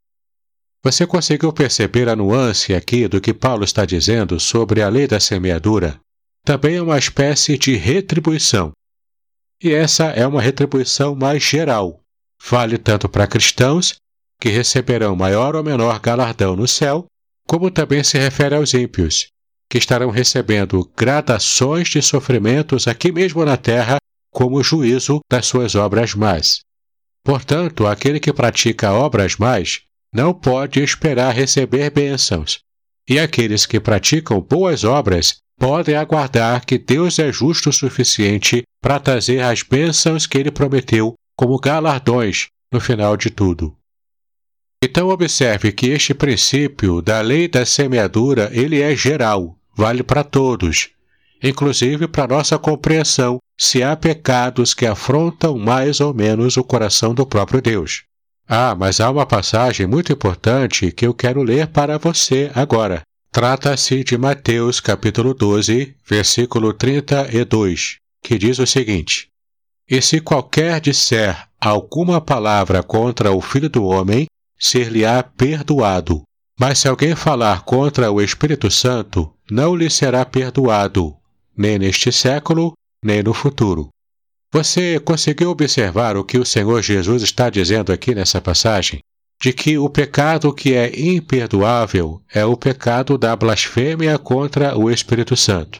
Você 0.82 1.06
conseguiu 1.06 1.52
perceber 1.52 2.08
a 2.08 2.16
nuance 2.16 2.74
aqui 2.74 3.06
do 3.06 3.20
que 3.20 3.34
Paulo 3.34 3.64
está 3.64 3.84
dizendo 3.84 4.40
sobre 4.40 4.80
a 4.80 4.88
lei 4.88 5.06
da 5.06 5.20
semeadura? 5.20 6.00
Também 6.42 6.76
é 6.76 6.82
uma 6.82 6.98
espécie 6.98 7.58
de 7.58 7.76
retribuição. 7.76 8.72
E 9.62 9.72
essa 9.72 10.04
é 10.06 10.26
uma 10.26 10.40
retribuição 10.40 11.14
mais 11.14 11.42
geral. 11.42 12.00
Vale 12.48 12.78
tanto 12.78 13.10
para 13.10 13.26
cristãos, 13.26 13.96
que 14.40 14.48
receberão 14.48 15.14
maior 15.14 15.54
ou 15.54 15.62
menor 15.62 16.00
galardão 16.00 16.56
no 16.56 16.66
céu, 16.66 17.04
como 17.46 17.70
também 17.70 18.02
se 18.02 18.18
refere 18.18 18.54
aos 18.54 18.72
ímpios, 18.72 19.28
que 19.70 19.78
estarão 19.78 20.10
recebendo 20.10 20.84
gradações 20.96 21.88
de 21.88 22.02
sofrimentos 22.02 22.88
aqui 22.88 23.12
mesmo 23.12 23.44
na 23.44 23.56
terra, 23.56 23.98
como 24.32 24.64
juízo 24.64 25.20
das 25.30 25.46
suas 25.46 25.76
obras 25.76 26.12
más. 26.12 26.60
Portanto, 27.24 27.86
aquele 27.86 28.18
que 28.18 28.32
pratica 28.32 28.92
obras 28.92 29.36
más 29.36 29.82
não 30.12 30.34
pode 30.34 30.82
esperar 30.82 31.32
receber 31.32 31.88
bênçãos, 31.90 32.58
e 33.08 33.18
aqueles 33.20 33.64
que 33.64 33.78
praticam 33.78 34.40
boas 34.40 34.82
obras 34.82 35.36
podem 35.56 35.94
aguardar 35.94 36.66
que 36.66 36.76
Deus 36.76 37.20
é 37.20 37.30
justo 37.30 37.70
o 37.70 37.72
suficiente 37.72 38.64
para 38.82 38.98
trazer 38.98 39.40
as 39.40 39.62
bênçãos 39.62 40.26
que 40.26 40.38
ele 40.38 40.50
prometeu 40.50 41.14
como 41.36 41.60
galardões 41.60 42.48
no 42.72 42.80
final 42.80 43.16
de 43.16 43.30
tudo. 43.30 43.76
Então 44.82 45.10
observe 45.10 45.70
que 45.70 45.88
este 45.90 46.14
princípio 46.14 47.02
da 47.02 47.20
lei 47.20 47.46
da 47.46 47.66
semeadura, 47.66 48.50
ele 48.52 48.80
é 48.80 48.96
geral, 48.96 49.59
vale 49.80 50.02
para 50.02 50.22
todos, 50.22 50.90
inclusive 51.42 52.06
para 52.06 52.28
nossa 52.28 52.58
compreensão 52.58 53.38
se 53.58 53.82
há 53.82 53.96
pecados 53.96 54.74
que 54.74 54.84
afrontam 54.84 55.56
mais 55.56 56.00
ou 56.00 56.12
menos 56.12 56.58
o 56.58 56.62
coração 56.62 57.14
do 57.14 57.24
próprio 57.24 57.62
Deus. 57.62 58.02
Ah, 58.46 58.74
mas 58.78 59.00
há 59.00 59.10
uma 59.10 59.24
passagem 59.24 59.86
muito 59.86 60.12
importante 60.12 60.92
que 60.92 61.06
eu 61.06 61.14
quero 61.14 61.42
ler 61.42 61.66
para 61.68 61.96
você 61.96 62.50
agora. 62.54 63.00
Trata-se 63.32 64.04
de 64.04 64.18
Mateus 64.18 64.80
capítulo 64.80 65.32
12, 65.32 65.96
versículo 66.06 66.74
32, 66.74 67.96
que 68.22 68.36
diz 68.36 68.58
o 68.58 68.66
seguinte: 68.66 69.28
E 69.88 70.02
se 70.02 70.20
qualquer 70.20 70.78
disser 70.78 71.48
alguma 71.58 72.20
palavra 72.20 72.82
contra 72.82 73.32
o 73.32 73.40
Filho 73.40 73.70
do 73.70 73.84
Homem, 73.84 74.26
ser-lhe-á 74.58 75.22
perdoado. 75.22 76.22
Mas 76.60 76.80
se 76.80 76.88
alguém 76.88 77.16
falar 77.16 77.62
contra 77.62 78.12
o 78.12 78.20
Espírito 78.20 78.70
Santo, 78.70 79.32
não 79.50 79.74
lhe 79.74 79.88
será 79.88 80.26
perdoado, 80.26 81.16
nem 81.56 81.78
neste 81.78 82.12
século, 82.12 82.74
nem 83.02 83.22
no 83.22 83.32
futuro. 83.32 83.88
Você 84.52 85.00
conseguiu 85.00 85.48
observar 85.48 86.18
o 86.18 86.24
que 86.24 86.36
o 86.36 86.44
Senhor 86.44 86.82
Jesus 86.82 87.22
está 87.22 87.48
dizendo 87.48 87.90
aqui 87.90 88.14
nessa 88.14 88.42
passagem? 88.42 89.00
De 89.40 89.54
que 89.54 89.78
o 89.78 89.88
pecado 89.88 90.52
que 90.52 90.74
é 90.74 90.92
imperdoável 91.00 92.20
é 92.30 92.44
o 92.44 92.58
pecado 92.58 93.16
da 93.16 93.34
blasfêmia 93.34 94.18
contra 94.18 94.76
o 94.76 94.90
Espírito 94.90 95.34
Santo. 95.38 95.78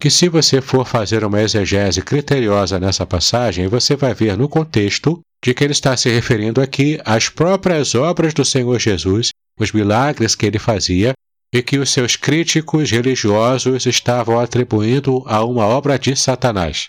Que 0.00 0.08
se 0.08 0.30
você 0.30 0.62
for 0.62 0.86
fazer 0.86 1.22
uma 1.22 1.42
exegese 1.42 2.00
criteriosa 2.00 2.80
nessa 2.80 3.04
passagem, 3.04 3.68
você 3.68 3.94
vai 3.94 4.14
ver 4.14 4.38
no 4.38 4.48
contexto 4.48 5.20
de 5.44 5.52
que 5.52 5.62
ele 5.62 5.74
está 5.74 5.94
se 5.98 6.08
referindo 6.08 6.62
aqui 6.62 6.98
às 7.04 7.28
próprias 7.28 7.94
obras 7.94 8.32
do 8.32 8.42
Senhor 8.42 8.78
Jesus, 8.78 9.28
os 9.58 9.72
milagres 9.72 10.34
que 10.34 10.46
ele 10.46 10.58
fazia 10.58 11.12
e 11.52 11.62
que 11.62 11.78
os 11.78 11.90
seus 11.90 12.16
críticos 12.16 12.90
religiosos 12.90 13.86
estavam 13.86 14.38
atribuindo 14.40 15.22
a 15.26 15.44
uma 15.44 15.66
obra 15.66 15.98
de 15.98 16.16
Satanás. 16.16 16.88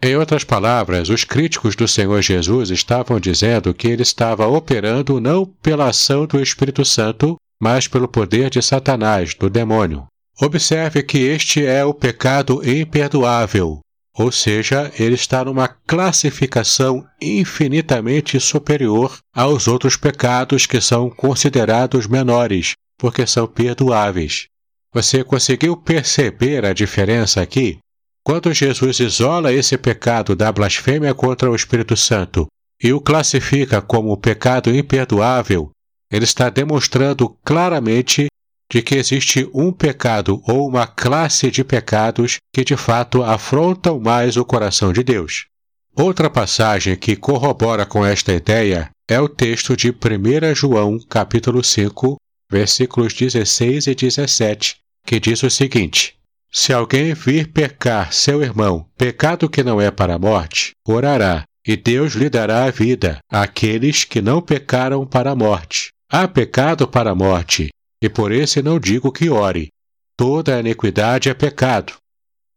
Em 0.00 0.14
outras 0.14 0.44
palavras, 0.44 1.08
os 1.08 1.24
críticos 1.24 1.74
do 1.74 1.88
Senhor 1.88 2.22
Jesus 2.22 2.70
estavam 2.70 3.18
dizendo 3.18 3.74
que 3.74 3.88
ele 3.88 4.02
estava 4.02 4.46
operando 4.46 5.20
não 5.20 5.46
pela 5.46 5.88
ação 5.88 6.26
do 6.26 6.40
Espírito 6.40 6.84
Santo, 6.84 7.36
mas 7.60 7.88
pelo 7.88 8.06
poder 8.06 8.50
de 8.50 8.60
Satanás, 8.62 9.34
do 9.34 9.48
demônio. 9.48 10.06
Observe 10.40 11.02
que 11.02 11.18
este 11.18 11.64
é 11.64 11.82
o 11.84 11.94
pecado 11.94 12.60
imperdoável, 12.68 13.80
ou 14.18 14.32
seja, 14.32 14.90
ele 14.98 15.14
está 15.14 15.44
numa 15.44 15.68
classificação 15.68 17.06
infinitamente 17.20 18.40
superior 18.40 19.18
aos 19.34 19.68
outros 19.68 19.94
pecados 19.94 20.64
que 20.64 20.80
são 20.80 21.10
considerados 21.10 22.06
menores, 22.06 22.72
porque 22.96 23.26
são 23.26 23.46
perdoáveis. 23.46 24.46
Você 24.92 25.22
conseguiu 25.22 25.76
perceber 25.76 26.64
a 26.64 26.72
diferença 26.72 27.42
aqui? 27.42 27.78
Quando 28.24 28.54
Jesus 28.54 29.00
isola 29.00 29.52
esse 29.52 29.76
pecado 29.76 30.34
da 30.34 30.50
blasfêmia 30.50 31.14
contra 31.14 31.50
o 31.50 31.54
Espírito 31.54 31.94
Santo 31.94 32.46
e 32.82 32.94
o 32.94 33.00
classifica 33.00 33.82
como 33.82 34.16
pecado 34.16 34.74
imperdoável, 34.74 35.70
ele 36.10 36.24
está 36.24 36.48
demonstrando 36.48 37.28
claramente 37.44 38.28
de 38.70 38.82
que 38.82 38.96
existe 38.96 39.48
um 39.54 39.72
pecado 39.72 40.42
ou 40.46 40.68
uma 40.68 40.86
classe 40.86 41.50
de 41.50 41.62
pecados 41.62 42.38
que 42.52 42.64
de 42.64 42.76
fato 42.76 43.22
afrontam 43.22 44.00
mais 44.00 44.36
o 44.36 44.44
coração 44.44 44.92
de 44.92 45.02
Deus. 45.02 45.46
Outra 45.94 46.28
passagem 46.28 46.96
que 46.96 47.16
corrobora 47.16 47.86
com 47.86 48.04
esta 48.04 48.32
ideia 48.32 48.90
é 49.08 49.20
o 49.20 49.28
texto 49.28 49.76
de 49.76 49.90
1 49.90 50.54
João, 50.54 50.98
capítulo 51.08 51.62
5, 51.64 52.16
versículos 52.50 53.14
16 53.14 53.86
e 53.86 53.94
17, 53.94 54.76
que 55.06 55.18
diz 55.18 55.42
o 55.42 55.50
seguinte: 55.50 56.16
se 56.52 56.72
alguém 56.72 57.14
vir 57.14 57.48
pecar 57.48 58.12
seu 58.12 58.42
irmão, 58.42 58.86
pecado 58.96 59.48
que 59.48 59.62
não 59.62 59.80
é 59.80 59.90
para 59.90 60.14
a 60.14 60.18
morte, 60.18 60.72
orará, 60.86 61.44
e 61.66 61.76
Deus 61.76 62.14
lhe 62.14 62.28
dará 62.28 62.64
a 62.64 62.70
vida, 62.70 63.18
àqueles 63.30 64.04
que 64.04 64.22
não 64.22 64.40
pecaram 64.40 65.06
para 65.06 65.32
a 65.32 65.36
morte. 65.36 65.90
Há 66.10 66.26
pecado 66.28 66.86
para 66.86 67.10
a 67.10 67.14
morte, 67.14 67.68
e 68.02 68.08
por 68.08 68.32
esse 68.32 68.62
não 68.62 68.78
digo 68.78 69.12
que 69.12 69.28
ore. 69.28 69.70
Toda 70.16 70.60
iniquidade 70.60 71.28
é 71.28 71.34
pecado, 71.34 71.94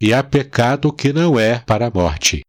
e 0.02 0.14
há 0.14 0.24
pecado 0.24 0.94
que 0.94 1.12
não 1.12 1.40
é 1.40 1.60
para 1.60 1.88
a 1.88 1.92
morte. 1.92 2.42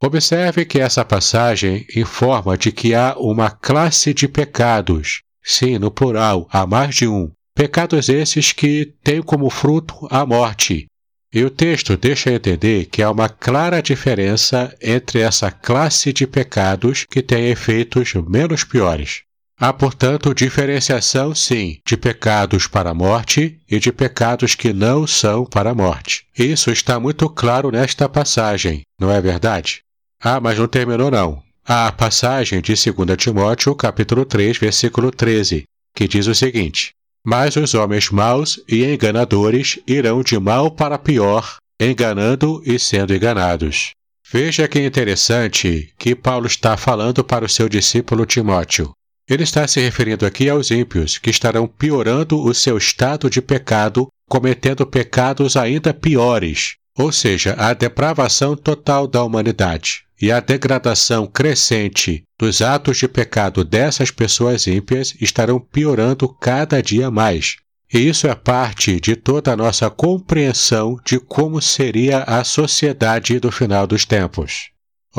Observe 0.00 0.64
que 0.64 0.78
essa 0.78 1.04
passagem 1.04 1.86
informa 1.96 2.56
de 2.56 2.70
que 2.70 2.94
há 2.94 3.16
uma 3.18 3.50
classe 3.50 4.14
de 4.14 4.28
pecados, 4.28 5.22
sim, 5.42 5.78
no 5.78 5.90
plural, 5.90 6.46
há 6.50 6.66
mais 6.66 6.94
de 6.94 7.08
um, 7.08 7.30
pecados 7.54 8.08
esses 8.08 8.52
que 8.52 8.94
têm 9.02 9.20
como 9.20 9.50
fruto 9.50 10.06
a 10.10 10.24
morte, 10.24 10.86
e 11.32 11.42
o 11.44 11.50
texto 11.50 11.96
deixa 11.96 12.32
entender 12.32 12.86
que 12.86 13.02
há 13.02 13.10
uma 13.10 13.28
clara 13.28 13.82
diferença 13.82 14.74
entre 14.80 15.20
essa 15.20 15.50
classe 15.50 16.12
de 16.12 16.26
pecados 16.26 17.04
que 17.10 17.20
tem 17.20 17.48
efeitos 17.48 18.14
menos 18.14 18.64
piores. 18.64 19.22
Há, 19.60 19.72
portanto, 19.72 20.32
diferenciação, 20.32 21.34
sim, 21.34 21.78
de 21.84 21.96
pecados 21.96 22.68
para 22.68 22.90
a 22.90 22.94
morte 22.94 23.60
e 23.68 23.80
de 23.80 23.90
pecados 23.90 24.54
que 24.54 24.72
não 24.72 25.06
são 25.06 25.44
para 25.44 25.70
a 25.70 25.74
morte. 25.74 26.26
Isso 26.38 26.70
está 26.70 27.00
muito 27.00 27.28
claro 27.28 27.70
nesta 27.72 28.08
passagem, 28.08 28.82
não 29.00 29.10
é 29.10 29.20
verdade? 29.20 29.80
Ah, 30.22 30.40
mas 30.40 30.58
não 30.58 30.68
terminou 30.68 31.10
não. 31.10 31.42
Há 31.66 31.88
a 31.88 31.92
passagem 31.92 32.60
de 32.60 32.74
2 32.74 33.16
Timóteo, 33.16 33.74
capítulo 33.74 34.24
3, 34.24 34.56
versículo 34.58 35.10
13, 35.10 35.64
que 35.94 36.06
diz 36.06 36.28
o 36.28 36.34
seguinte: 36.34 36.92
mas 37.24 37.56
os 37.56 37.74
homens 37.74 38.10
maus 38.10 38.58
e 38.66 38.84
enganadores 38.84 39.78
irão 39.86 40.22
de 40.22 40.38
mal 40.38 40.70
para 40.70 40.98
pior, 40.98 41.56
enganando 41.78 42.62
e 42.64 42.78
sendo 42.78 43.14
enganados. 43.14 43.90
Veja 44.30 44.68
que 44.68 44.80
interessante 44.80 45.92
que 45.98 46.14
Paulo 46.14 46.46
está 46.46 46.76
falando 46.76 47.22
para 47.22 47.44
o 47.44 47.48
seu 47.48 47.68
discípulo 47.68 48.24
Timóteo. 48.24 48.92
Ele 49.28 49.42
está 49.42 49.66
se 49.68 49.78
referindo 49.80 50.24
aqui 50.24 50.48
aos 50.48 50.70
ímpios, 50.70 51.18
que 51.18 51.28
estarão 51.28 51.66
piorando 51.66 52.42
o 52.42 52.54
seu 52.54 52.78
estado 52.78 53.28
de 53.28 53.42
pecado, 53.42 54.08
cometendo 54.26 54.86
pecados 54.86 55.56
ainda 55.56 55.92
piores, 55.92 56.76
ou 56.96 57.12
seja, 57.12 57.54
a 57.58 57.74
depravação 57.74 58.56
total 58.56 59.06
da 59.06 59.22
humanidade 59.22 60.04
e 60.20 60.32
a 60.32 60.40
degradação 60.40 61.26
crescente 61.26 62.24
dos 62.38 62.60
atos 62.60 62.96
de 62.96 63.06
pecado 63.06 63.64
dessas 63.64 64.10
pessoas 64.10 64.66
ímpias 64.66 65.14
estarão 65.20 65.60
piorando 65.60 66.28
cada 66.28 66.82
dia 66.82 67.10
mais. 67.10 67.56
E 67.92 67.98
isso 67.98 68.26
é 68.26 68.34
parte 68.34 69.00
de 69.00 69.14
toda 69.14 69.52
a 69.52 69.56
nossa 69.56 69.88
compreensão 69.88 70.98
de 71.04 71.18
como 71.20 71.60
seria 71.62 72.22
a 72.24 72.42
sociedade 72.44 73.38
do 73.38 73.52
final 73.52 73.86
dos 73.86 74.04
tempos. 74.04 74.70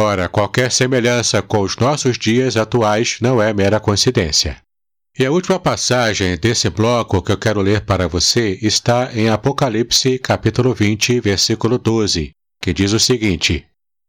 Ora, 0.01 0.29
qualquer 0.29 0.71
semelhança 0.71 1.41
com 1.41 1.59
os 1.59 1.75
nossos 1.75 2.17
dias 2.17 2.55
atuais 2.55 3.17
não 3.19 3.43
é 3.43 3.53
mera 3.53 3.81
coincidência. 3.81 4.55
E 5.17 5.25
a 5.25 5.31
última 5.31 5.59
passagem 5.59 6.37
desse 6.37 6.69
bloco 6.69 7.21
que 7.21 7.33
eu 7.33 7.37
quero 7.37 7.59
ler 7.59 7.81
para 7.81 8.07
você 8.07 8.57
está 8.61 9.09
em 9.13 9.27
Apocalipse, 9.27 10.17
capítulo 10.17 10.73
20, 10.73 11.19
versículo 11.19 11.77
12, 11.77 12.31
que 12.61 12.71
diz 12.71 12.93
o 12.93 12.99
seguinte: 12.99 13.65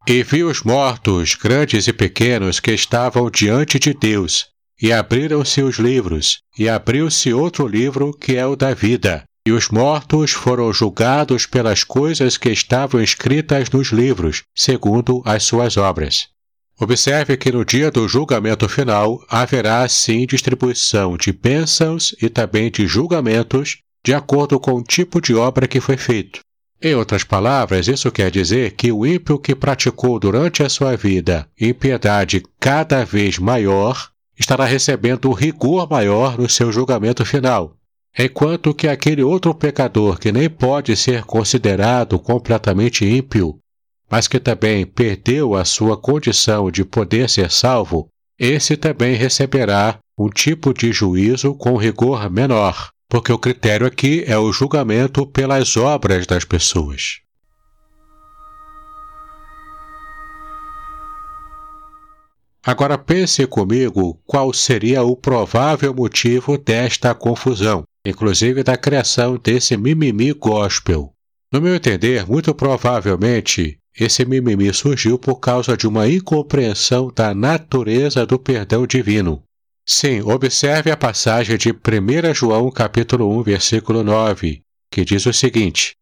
e 0.07 0.23
vi 0.23 0.45
os 0.45 0.63
mortos, 0.63 1.35
grandes 1.35 1.89
e 1.89 1.93
pequenos, 1.93 2.61
que 2.61 2.71
estavam 2.71 3.29
diante 3.29 3.77
de 3.77 3.93
Deus, 3.93 4.47
e 4.81 4.93
abriram-se 4.93 5.61
os 5.61 5.77
livros, 5.77 6.39
e 6.57 6.69
abriu-se 6.69 7.35
outro 7.35 7.67
livro 7.67 8.13
que 8.13 8.37
é 8.37 8.47
o 8.47 8.55
da 8.55 8.73
vida. 8.73 9.25
E 9.47 9.53
os 9.53 9.69
mortos 9.69 10.33
foram 10.33 10.73
julgados 10.73 11.47
pelas 11.47 11.83
coisas 11.83 12.37
que 12.37 12.51
estavam 12.51 13.03
escritas 13.03 13.71
nos 13.71 13.89
livros, 13.89 14.43
segundo 14.55 15.23
as 15.25 15.45
suas 15.45 15.77
obras. 15.77 16.29
Observe 16.79 17.37
que 17.37 17.53
no 17.53 17.65
dia 17.65 17.91
do 17.91 18.09
julgamento 18.09 18.69
final 18.69 19.23
haverá 19.29 19.87
sim 19.89 20.27
distribuição 20.27 21.17
de 21.17 21.33
bênçãos 21.33 22.15
e 22.21 22.29
também 22.29 22.71
de 22.71 22.87
julgamentos, 22.87 23.79
de 24.05 24.15
acordo 24.15 24.59
com 24.59 24.73
o 24.73 24.83
tipo 24.83 25.21
de 25.21 25.35
obra 25.35 25.69
que 25.69 25.81
foi 25.81 25.97
feito. 25.97 26.41
Em 26.83 26.95
outras 26.95 27.23
palavras, 27.23 27.89
isso 27.89 28.11
quer 28.11 28.31
dizer 28.31 28.73
que 28.73 28.91
o 28.91 29.05
ímpio 29.05 29.39
que 29.39 29.55
praticou 29.55 30.19
durante 30.19 30.63
a 30.63 30.69
sua 30.71 30.97
vida 30.97 31.47
impiedade 31.61 32.43
cada 32.59 33.05
vez 33.05 33.39
maior 33.39 34.09
estará 34.39 34.65
recebendo 34.65 35.29
um 35.29 35.35
rigor 35.35 35.87
maior 35.91 36.39
no 36.39 36.49
seu 36.49 36.73
julgamento 36.73 37.27
final, 37.27 37.77
enquanto 38.19 38.75
que 38.75 38.89
aquele 38.89 39.23
outro 39.23 39.55
pecador 39.55 40.19
que 40.19 40.33
nem 40.33 40.49
pode 40.49 40.97
ser 40.97 41.25
considerado 41.25 42.19
completamente 42.19 43.05
ímpio, 43.05 43.59
mas 44.11 44.27
que 44.27 44.41
também 44.41 44.85
perdeu 44.85 45.55
a 45.55 45.65
sua 45.65 45.97
condição 45.97 46.71
de 46.71 46.85
poder 46.85 47.31
ser 47.31 47.51
salvo, 47.51 48.09
esse 48.39 48.77
também 48.77 49.15
receberá 49.15 49.99
um 50.19 50.29
tipo 50.29 50.75
de 50.75 50.93
juízo 50.93 51.55
com 51.55 51.77
rigor 51.77 52.29
menor, 52.31 52.91
porque 53.09 53.33
o 53.33 53.39
critério 53.39 53.87
aqui 53.87 54.25
é 54.27 54.37
o 54.37 54.53
julgamento 54.53 55.27
pelas 55.27 55.77
obras 55.77 56.27
das 56.27 56.45
pessoas. 56.45 57.21
Agora 62.63 62.99
pense 62.99 63.47
comigo 63.47 64.21
qual 64.27 64.53
seria 64.53 65.03
o 65.03 65.17
provável 65.17 65.95
motivo 65.95 66.59
desta 66.59 67.15
confusão, 67.15 67.85
inclusive 68.05 68.63
da 68.63 68.77
criação 68.77 69.37
desse 69.37 69.77
mimimi 69.77 70.33
gospel. 70.33 71.13
No 71.53 71.61
meu 71.61 71.75
entender, 71.75 72.27
muito 72.27 72.55
provavelmente, 72.55 73.79
esse 73.99 74.25
mimimi 74.25 74.73
surgiu 74.73 75.19
por 75.19 75.37
causa 75.37 75.77
de 75.77 75.87
uma 75.87 76.09
incompreensão 76.09 77.13
da 77.15 77.35
natureza 77.35 78.25
do 78.25 78.39
perdão 78.39 78.87
divino. 78.87 79.43
Sim, 79.85 80.21
observe 80.23 80.91
a 80.91 80.97
passagem 80.97 81.57
de 81.57 81.71
1 81.71 82.35
João 82.35 82.71
capítulo 82.71 83.37
1, 83.41 83.43
versículo 83.43 84.05
9, 84.05 84.61
que 84.91 85.05
diz 85.05 85.27
o 85.27 85.33
seguinte: 85.33 85.97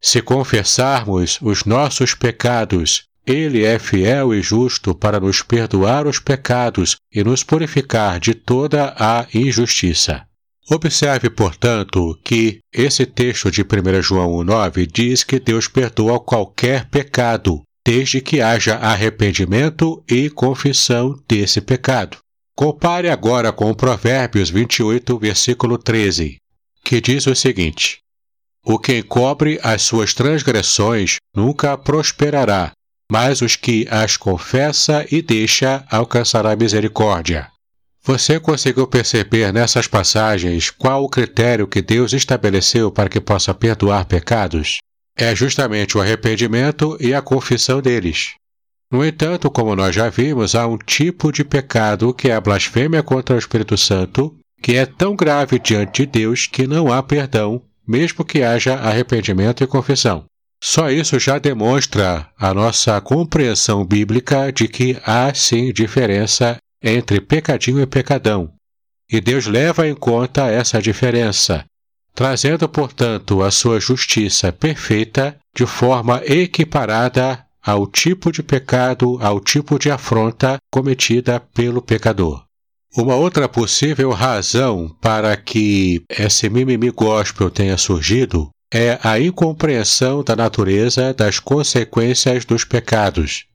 Se 0.00 0.22
confessarmos 0.22 1.38
os 1.42 1.64
nossos 1.64 2.14
pecados, 2.14 3.04
ele 3.26 3.64
é 3.64 3.78
fiel 3.78 4.34
e 4.34 4.42
justo 4.42 4.94
para 4.94 5.20
nos 5.20 5.42
perdoar 5.42 6.06
os 6.06 6.18
pecados 6.18 6.96
e 7.12 7.22
nos 7.22 7.42
purificar 7.42 8.18
de 8.18 8.34
toda 8.34 8.94
a 8.98 9.26
injustiça. 9.34 10.26
Observe, 10.70 11.28
portanto, 11.28 12.18
que 12.24 12.60
esse 12.72 13.04
texto 13.04 13.50
de 13.50 13.62
1 13.62 14.02
João 14.02 14.30
1,9 14.44 14.86
diz 14.90 15.22
que 15.22 15.38
Deus 15.38 15.68
perdoa 15.68 16.18
qualquer 16.18 16.88
pecado, 16.88 17.62
desde 17.86 18.22
que 18.22 18.40
haja 18.40 18.76
arrependimento 18.76 20.02
e 20.08 20.30
confissão 20.30 21.20
desse 21.28 21.60
pecado. 21.60 22.16
Compare 22.56 23.10
agora 23.10 23.52
com 23.52 23.74
Provérbios 23.74 24.48
28, 24.48 25.18
versículo 25.18 25.76
13, 25.76 26.38
que 26.82 27.00
diz 27.00 27.26
o 27.26 27.34
seguinte: 27.34 27.98
O 28.64 28.78
que 28.78 28.98
encobre 28.98 29.60
as 29.62 29.82
suas 29.82 30.14
transgressões 30.14 31.16
nunca 31.36 31.76
prosperará, 31.76 32.72
mas 33.10 33.42
os 33.42 33.54
que 33.54 33.86
as 33.90 34.16
confessa 34.16 35.04
e 35.10 35.20
deixa 35.20 35.84
alcançará 35.90 36.56
misericórdia. 36.56 37.53
Você 38.06 38.38
conseguiu 38.38 38.86
perceber 38.86 39.50
nessas 39.50 39.88
passagens 39.88 40.68
qual 40.68 41.02
o 41.02 41.08
critério 41.08 41.66
que 41.66 41.80
Deus 41.80 42.12
estabeleceu 42.12 42.92
para 42.92 43.08
que 43.08 43.18
possa 43.18 43.54
perdoar 43.54 44.04
pecados? 44.04 44.76
É 45.16 45.34
justamente 45.34 45.96
o 45.96 46.02
arrependimento 46.02 46.98
e 47.00 47.14
a 47.14 47.22
confissão 47.22 47.80
deles. 47.80 48.34
No 48.92 49.02
entanto, 49.02 49.50
como 49.50 49.74
nós 49.74 49.94
já 49.94 50.10
vimos, 50.10 50.54
há 50.54 50.66
um 50.66 50.76
tipo 50.76 51.32
de 51.32 51.42
pecado 51.42 52.12
que 52.12 52.28
é 52.28 52.34
a 52.34 52.40
blasfêmia 52.42 53.02
contra 53.02 53.36
o 53.36 53.38
Espírito 53.38 53.78
Santo, 53.78 54.36
que 54.60 54.76
é 54.76 54.84
tão 54.84 55.16
grave 55.16 55.58
diante 55.58 56.04
de 56.04 56.20
Deus 56.20 56.46
que 56.46 56.66
não 56.66 56.92
há 56.92 57.02
perdão, 57.02 57.62
mesmo 57.88 58.22
que 58.22 58.42
haja 58.42 58.74
arrependimento 58.74 59.64
e 59.64 59.66
confissão. 59.66 60.26
Só 60.62 60.90
isso 60.90 61.18
já 61.18 61.38
demonstra 61.38 62.28
a 62.38 62.52
nossa 62.52 63.00
compreensão 63.00 63.82
bíblica 63.82 64.52
de 64.52 64.68
que 64.68 64.98
há 65.06 65.32
sim 65.32 65.72
diferença 65.72 66.58
entre 66.84 67.20
pecadinho 67.20 67.80
e 67.80 67.86
pecadão. 67.86 68.52
E 69.10 69.20
Deus 69.20 69.46
leva 69.46 69.88
em 69.88 69.94
conta 69.94 70.46
essa 70.48 70.82
diferença, 70.82 71.64
trazendo, 72.14 72.68
portanto, 72.68 73.42
a 73.42 73.50
sua 73.50 73.80
justiça 73.80 74.52
perfeita 74.52 75.36
de 75.56 75.64
forma 75.64 76.20
equiparada 76.26 77.44
ao 77.62 77.86
tipo 77.86 78.30
de 78.30 78.42
pecado, 78.42 79.18
ao 79.22 79.40
tipo 79.40 79.78
de 79.78 79.90
afronta 79.90 80.58
cometida 80.70 81.40
pelo 81.40 81.80
pecador. 81.80 82.44
Uma 82.96 83.16
outra 83.16 83.48
possível 83.48 84.10
razão 84.10 84.94
para 85.00 85.36
que 85.36 86.04
esse 86.08 86.48
mimimi 86.48 86.90
gospel 86.90 87.50
tenha 87.50 87.76
surgido 87.78 88.50
é 88.72 88.98
a 89.02 89.18
incompreensão 89.18 90.22
da 90.22 90.36
natureza 90.36 91.14
das 91.14 91.38
consequências 91.38 92.44
dos 92.44 92.64
pecados. 92.64 93.46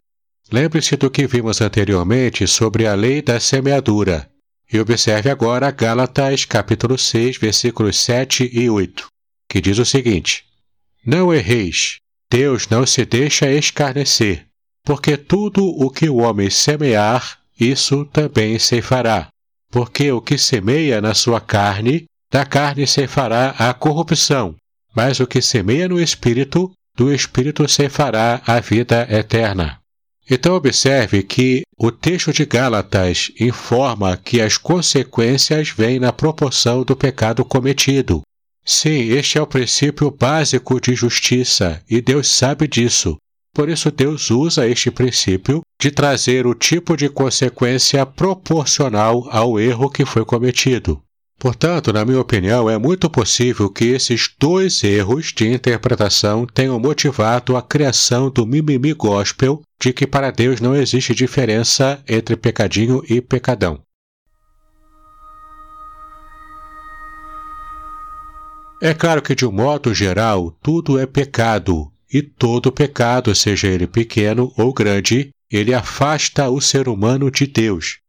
Lembre-se 0.51 0.95
do 0.95 1.12
que 1.12 1.27
vimos 1.27 1.62
anteriormente 1.62 2.47
sobre 2.47 2.88
a 2.88 2.95
lei 2.95 3.21
da 3.21 3.39
semeadura. 3.39 4.27
E 4.71 4.79
observe 4.79 5.29
agora 5.29 5.69
Gálatas 5.69 6.43
capítulo 6.45 6.97
6, 6.97 7.38
versículos 7.38 7.97
7 7.97 8.49
e 8.51 8.69
8, 8.69 9.07
que 9.47 9.62
diz 9.62 9.77
o 9.77 9.85
seguinte: 9.85 10.43
Não 11.05 11.31
erreis, 11.31 11.97
Deus 12.31 12.67
não 12.67 12.85
se 12.85 13.05
deixa 13.05 13.51
escarnecer, 13.51 14.47
porque 14.83 15.17
tudo 15.17 15.65
o 15.65 15.89
que 15.89 16.09
o 16.09 16.17
homem 16.17 16.49
semear, 16.49 17.39
isso 17.59 18.05
também 18.05 18.57
ceifará. 18.57 19.27
Porque 19.71 20.12
o 20.12 20.19
que 20.19 20.38
semeia 20.38 20.99
na 20.99 21.13
sua 21.13 21.39
carne, 21.39 22.05
da 22.31 22.43
carne 22.43 22.88
ceifará 22.88 23.55
a 23.57 23.71
corrupção, 23.71 24.55
mas 24.95 25.19
o 25.19 25.27
que 25.27 25.43
semeia 25.43 25.88
no 25.88 26.01
espírito, 26.01 26.71
do 26.95 27.13
espírito 27.13 27.67
ceifará 27.67 28.41
a 28.47 28.59
vida 28.59 29.07
eterna. 29.12 29.78
Então 30.29 30.55
observe 30.55 31.23
que 31.23 31.63
o 31.77 31.91
texto 31.91 32.31
de 32.31 32.45
Gálatas 32.45 33.31
informa 33.39 34.15
que 34.15 34.41
as 34.41 34.57
consequências 34.57 35.69
vêm 35.69 35.99
na 35.99 36.13
proporção 36.13 36.83
do 36.83 36.95
pecado 36.95 37.43
cometido, 37.43 38.21
Sim, 38.71 39.09
este 39.09 39.39
é 39.39 39.41
o 39.41 39.47
princípio 39.47 40.11
básico 40.11 40.79
de 40.79 40.93
justiça 40.93 41.81
e 41.89 41.99
Deus 41.99 42.27
sabe 42.27 42.67
disso. 42.67 43.17
Por 43.51 43.67
isso, 43.67 43.89
Deus 43.89 44.29
usa 44.29 44.67
este 44.67 44.91
princípio 44.91 45.61
de 45.81 45.89
trazer 45.89 46.45
o 46.45 46.53
tipo 46.53 46.95
de 46.95 47.09
consequência 47.09 48.05
proporcional 48.05 49.27
ao 49.31 49.59
erro 49.59 49.89
que 49.89 50.05
foi 50.05 50.23
cometido. 50.23 51.01
Portanto, 51.39 51.93
na 51.93 52.04
minha 52.04 52.19
opinião, 52.19 52.69
é 52.69 52.78
muito 52.78 53.10
possível 53.10 53.69
que 53.69 53.86
esses 53.86 54.30
dois 54.38 54.84
erros 54.84 55.28
de 55.28 55.47
interpretação 55.47 56.45
tenham 56.45 56.78
motivado 56.78 57.56
a 57.56 57.62
criação 57.62 58.30
do 58.30 58.45
mimimi 58.45 58.93
gospel 58.93 59.62
de 59.82 59.93
que 59.93 60.06
para 60.06 60.32
Deus 60.32 60.60
não 60.60 60.75
existe 60.75 61.15
diferença 61.15 62.04
entre 62.06 62.36
pecadinho 62.36 63.02
e 63.10 63.21
pecadão. 63.21 63.82
É 68.82 68.93
claro 68.93 69.21
que, 69.21 69.34
de 69.34 69.45
um 69.45 69.52
modo 69.52 69.93
geral, 69.93 70.52
tudo 70.62 70.99
é 70.99 71.06
pecado, 71.06 71.89
e 72.13 72.21
todo 72.21 72.71
pecado, 72.71 73.34
seja 73.34 73.67
ele 73.67 73.88
pequeno 73.88 74.52
ou 74.58 74.73
grande, 74.73 75.30
ele 75.49 75.73
afasta 75.73 76.49
o 76.49 76.60
ser 76.60 76.89
humano 76.89 77.32
de 77.32 77.47
Deus. 77.47 77.99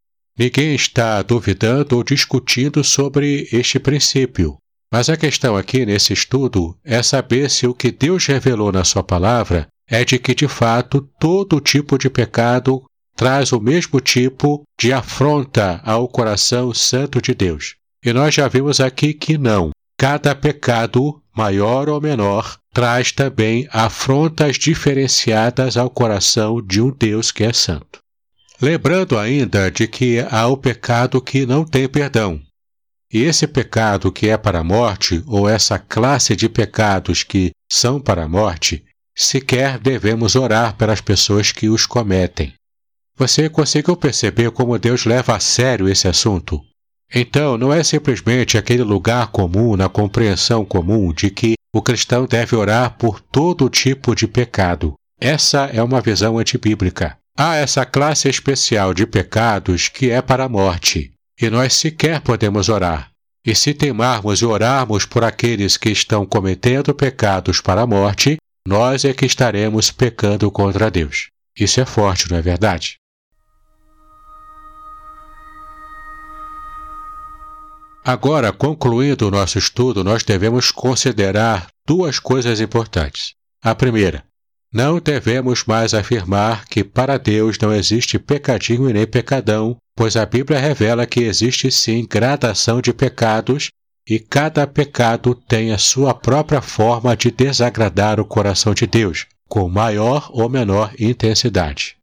Ninguém 0.40 0.74
está 0.74 1.20
duvidando 1.20 1.98
ou 1.98 2.02
discutindo 2.02 2.82
sobre 2.82 3.46
este 3.52 3.78
princípio. 3.78 4.56
Mas 4.90 5.10
a 5.10 5.16
questão 5.18 5.54
aqui 5.54 5.84
nesse 5.84 6.14
estudo 6.14 6.74
é 6.82 7.02
saber 7.02 7.50
se 7.50 7.66
o 7.66 7.74
que 7.74 7.90
Deus 7.90 8.24
revelou 8.24 8.72
na 8.72 8.82
Sua 8.82 9.04
palavra 9.04 9.68
é 9.86 10.02
de 10.02 10.18
que, 10.18 10.34
de 10.34 10.48
fato, 10.48 11.06
todo 11.20 11.60
tipo 11.60 11.98
de 11.98 12.08
pecado 12.08 12.82
traz 13.14 13.52
o 13.52 13.60
mesmo 13.60 14.00
tipo 14.00 14.62
de 14.80 14.94
afronta 14.94 15.78
ao 15.84 16.08
coração 16.08 16.72
santo 16.72 17.20
de 17.20 17.34
Deus. 17.34 17.74
E 18.02 18.10
nós 18.10 18.34
já 18.34 18.48
vimos 18.48 18.80
aqui 18.80 19.12
que 19.12 19.36
não. 19.36 19.72
Cada 19.98 20.34
pecado, 20.34 21.20
maior 21.36 21.86
ou 21.90 22.00
menor, 22.00 22.56
traz 22.72 23.12
também 23.12 23.68
afrontas 23.70 24.56
diferenciadas 24.56 25.76
ao 25.76 25.90
coração 25.90 26.62
de 26.62 26.80
um 26.80 26.90
Deus 26.90 27.30
que 27.30 27.44
é 27.44 27.52
santo. 27.52 28.00
Lembrando 28.62 29.18
ainda 29.18 29.70
de 29.70 29.88
que 29.88 30.20
há 30.30 30.46
o 30.46 30.56
pecado 30.56 31.20
que 31.22 31.46
não 31.46 31.64
tem 31.64 31.88
perdão. 31.88 32.40
E 33.12 33.22
esse 33.22 33.46
pecado 33.46 34.12
que 34.12 34.28
é 34.28 34.36
para 34.36 34.60
a 34.60 34.64
morte, 34.64 35.22
ou 35.26 35.48
essa 35.48 35.78
classe 35.78 36.36
de 36.36 36.48
pecados 36.48 37.22
que 37.22 37.52
são 37.70 37.98
para 37.98 38.24
a 38.24 38.28
morte, 38.28 38.84
sequer 39.16 39.78
devemos 39.78 40.36
orar 40.36 40.76
pelas 40.76 41.00
pessoas 41.00 41.50
que 41.50 41.68
os 41.68 41.86
cometem. 41.86 42.52
Você 43.16 43.48
conseguiu 43.48 43.96
perceber 43.96 44.50
como 44.50 44.78
Deus 44.78 45.04
leva 45.04 45.34
a 45.34 45.40
sério 45.40 45.88
esse 45.88 46.06
assunto? 46.06 46.60
Então, 47.12 47.58
não 47.58 47.72
é 47.72 47.82
simplesmente 47.82 48.56
aquele 48.56 48.84
lugar 48.84 49.28
comum 49.28 49.74
na 49.74 49.88
compreensão 49.88 50.64
comum 50.64 51.12
de 51.12 51.30
que 51.30 51.54
o 51.74 51.82
cristão 51.82 52.26
deve 52.26 52.54
orar 52.54 52.96
por 52.96 53.20
todo 53.20 53.68
tipo 53.68 54.14
de 54.14 54.28
pecado. 54.28 54.94
Essa 55.20 55.66
é 55.72 55.82
uma 55.82 56.00
visão 56.00 56.38
antibíblica. 56.38 57.18
Há 57.36 57.56
essa 57.56 57.86
classe 57.86 58.28
especial 58.28 58.92
de 58.92 59.06
pecados 59.06 59.88
que 59.88 60.10
é 60.10 60.20
para 60.20 60.44
a 60.44 60.48
morte, 60.48 61.12
e 61.40 61.48
nós 61.48 61.74
sequer 61.74 62.20
podemos 62.20 62.68
orar. 62.68 63.10
E 63.44 63.54
se 63.54 63.72
temarmos 63.72 64.40
e 64.40 64.44
orarmos 64.44 65.06
por 65.06 65.24
aqueles 65.24 65.76
que 65.76 65.90
estão 65.90 66.26
cometendo 66.26 66.94
pecados 66.94 67.60
para 67.60 67.82
a 67.82 67.86
morte, 67.86 68.36
nós 68.66 69.04
é 69.04 69.14
que 69.14 69.24
estaremos 69.24 69.90
pecando 69.90 70.50
contra 70.50 70.90
Deus. 70.90 71.28
Isso 71.58 71.80
é 71.80 71.86
forte, 71.86 72.30
não 72.30 72.36
é 72.36 72.42
verdade? 72.42 73.00
Agora, 78.04 78.52
concluindo 78.52 79.28
o 79.28 79.30
nosso 79.30 79.58
estudo, 79.58 80.02
nós 80.02 80.22
devemos 80.24 80.70
considerar 80.70 81.68
duas 81.86 82.18
coisas 82.18 82.60
importantes. 82.60 83.34
A 83.62 83.74
primeira, 83.74 84.24
não 84.72 85.00
devemos 85.00 85.64
mais 85.64 85.94
afirmar 85.94 86.64
que 86.66 86.84
para 86.84 87.18
Deus 87.18 87.58
não 87.58 87.74
existe 87.74 88.18
pecadinho 88.18 88.88
e 88.88 88.92
nem 88.92 89.06
pecadão, 89.06 89.76
pois 89.96 90.16
a 90.16 90.24
Bíblia 90.24 90.60
revela 90.60 91.06
que 91.06 91.20
existe 91.20 91.70
sim 91.70 92.06
gradação 92.08 92.80
de 92.80 92.92
pecados 92.92 93.70
e 94.08 94.18
cada 94.18 94.66
pecado 94.66 95.34
tem 95.34 95.72
a 95.72 95.78
sua 95.78 96.14
própria 96.14 96.62
forma 96.62 97.16
de 97.16 97.30
desagradar 97.30 98.20
o 98.20 98.24
coração 98.24 98.72
de 98.72 98.86
Deus, 98.86 99.26
com 99.48 99.68
maior 99.68 100.30
ou 100.32 100.48
menor 100.48 100.92
intensidade. 100.98 101.96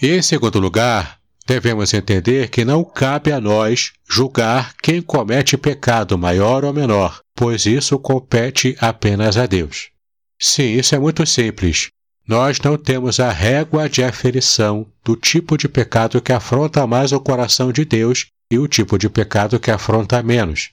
E, 0.00 0.08
em 0.16 0.22
segundo 0.22 0.58
lugar, 0.58 1.18
devemos 1.46 1.94
entender 1.94 2.50
que 2.50 2.64
não 2.64 2.84
cabe 2.84 3.32
a 3.32 3.40
nós 3.40 3.92
julgar 4.08 4.74
quem 4.82 5.00
comete 5.00 5.56
pecado 5.56 6.18
maior 6.18 6.64
ou 6.64 6.72
menor, 6.72 7.20
pois 7.34 7.66
isso 7.66 7.98
compete 7.98 8.76
apenas 8.80 9.36
a 9.36 9.46
Deus. 9.46 9.93
Sim, 10.46 10.74
isso 10.74 10.94
é 10.94 10.98
muito 10.98 11.24
simples. 11.24 11.88
Nós 12.28 12.60
não 12.60 12.76
temos 12.76 13.18
a 13.18 13.30
régua 13.30 13.88
de 13.88 14.04
aferição 14.04 14.86
do 15.02 15.16
tipo 15.16 15.56
de 15.56 15.66
pecado 15.66 16.20
que 16.20 16.34
afronta 16.34 16.86
mais 16.86 17.12
o 17.12 17.18
coração 17.18 17.72
de 17.72 17.82
Deus 17.82 18.26
e 18.50 18.58
o 18.58 18.68
tipo 18.68 18.98
de 18.98 19.08
pecado 19.08 19.58
que 19.58 19.70
afronta 19.70 20.22
menos. 20.22 20.72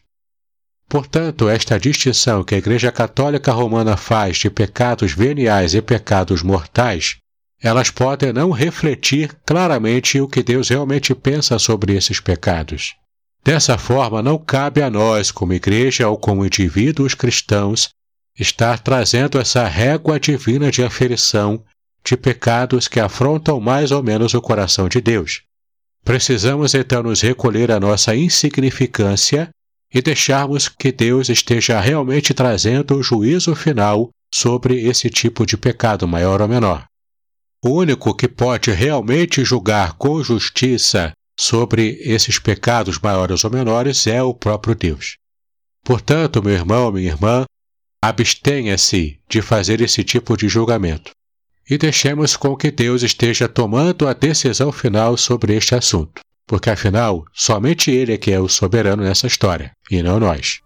Portanto, 0.90 1.48
esta 1.48 1.80
distinção 1.80 2.44
que 2.44 2.54
a 2.54 2.58
Igreja 2.58 2.92
Católica 2.92 3.54
Romana 3.54 3.96
faz 3.96 4.36
de 4.40 4.50
pecados 4.50 5.14
veniais 5.14 5.74
e 5.74 5.82
pecados 5.82 6.44
mortais 6.44 7.16
elas 7.62 7.90
podem 7.90 8.34
não 8.34 8.52
refletir 8.52 9.34
claramente 9.46 10.20
o 10.20 10.28
que 10.28 10.44
Deus 10.44 10.68
realmente 10.68 11.16
pensa 11.16 11.58
sobre 11.58 11.96
esses 11.96 12.20
pecados. 12.20 12.96
Dessa 13.42 13.78
forma, 13.78 14.22
não 14.22 14.38
cabe 14.38 14.82
a 14.82 14.90
nós, 14.90 15.32
como 15.32 15.54
igreja 15.54 16.10
ou 16.10 16.18
como 16.18 16.46
indivíduos 16.46 17.14
cristãos, 17.14 17.90
estar 18.38 18.80
trazendo 18.80 19.40
essa 19.40 19.68
régua 19.68 20.20
divina 20.20 20.72
de 20.72 20.84
aferição 20.84 21.64
de 22.04 22.18
pecados 22.18 22.88
que 22.88 23.00
afrontam 23.00 23.60
mais 23.60 23.92
ou 23.92 24.02
menos 24.02 24.34
o 24.34 24.42
coração 24.42 24.90
de 24.90 25.00
Deus. 25.00 25.44
Precisamos 26.04 26.74
então 26.74 27.04
nos 27.04 27.22
recolher 27.22 27.72
à 27.72 27.80
nossa 27.80 28.16
insignificância 28.16 29.50
e 29.94 30.02
deixarmos 30.02 30.68
que 30.68 30.92
Deus 30.92 31.30
esteja 31.30 31.80
realmente 31.80 32.34
trazendo 32.34 32.98
o 32.98 33.04
juízo 33.04 33.54
final 33.54 34.10
sobre 34.34 34.82
esse 34.88 35.10
tipo 35.10 35.46
de 35.46 35.58
pecado, 35.58 36.08
maior 36.08 36.42
ou 36.42 36.48
menor. 36.48 36.86
O 37.64 37.70
único 37.70 38.16
que 38.16 38.28
pode 38.28 38.72
realmente 38.72 39.44
julgar 39.44 39.94
com 39.94 40.24
justiça 40.24 41.12
sobre 41.38 42.00
esses 42.02 42.40
pecados 42.40 42.98
maiores 42.98 43.44
ou 43.44 43.52
menores 43.52 44.08
é 44.08 44.24
o 44.24 44.34
próprio 44.34 44.74
Deus. 44.74 45.18
Portanto, 45.84 46.42
meu 46.42 46.54
irmão, 46.54 46.92
minha 46.92 47.10
irmã, 47.10 47.46
abstenha-se 48.02 49.20
de 49.30 49.42
fazer 49.42 49.80
esse 49.80 50.04
tipo 50.04 50.36
de 50.36 50.50
julgamento. 50.50 51.12
e 51.70 51.78
deixemos 51.78 52.36
com 52.36 52.56
que 52.56 52.70
Deus 52.70 53.02
esteja 53.02 53.48
tomando 53.48 54.06
a 54.06 54.14
decisão 54.14 54.72
final 54.72 55.16
sobre 55.16 55.56
este 55.56 55.74
assunto, 55.74 56.22
porque 56.46 56.70
afinal, 56.70 57.24
somente 57.32 57.90
Ele 57.90 58.14
é 58.14 58.18
que 58.18 58.32
é 58.32 58.40
o 58.40 58.50
soberano 58.50 59.04
nessa 59.04 59.28
história, 59.28 59.72
e 59.90 60.04
não 60.04 60.20
nós. 60.20 60.60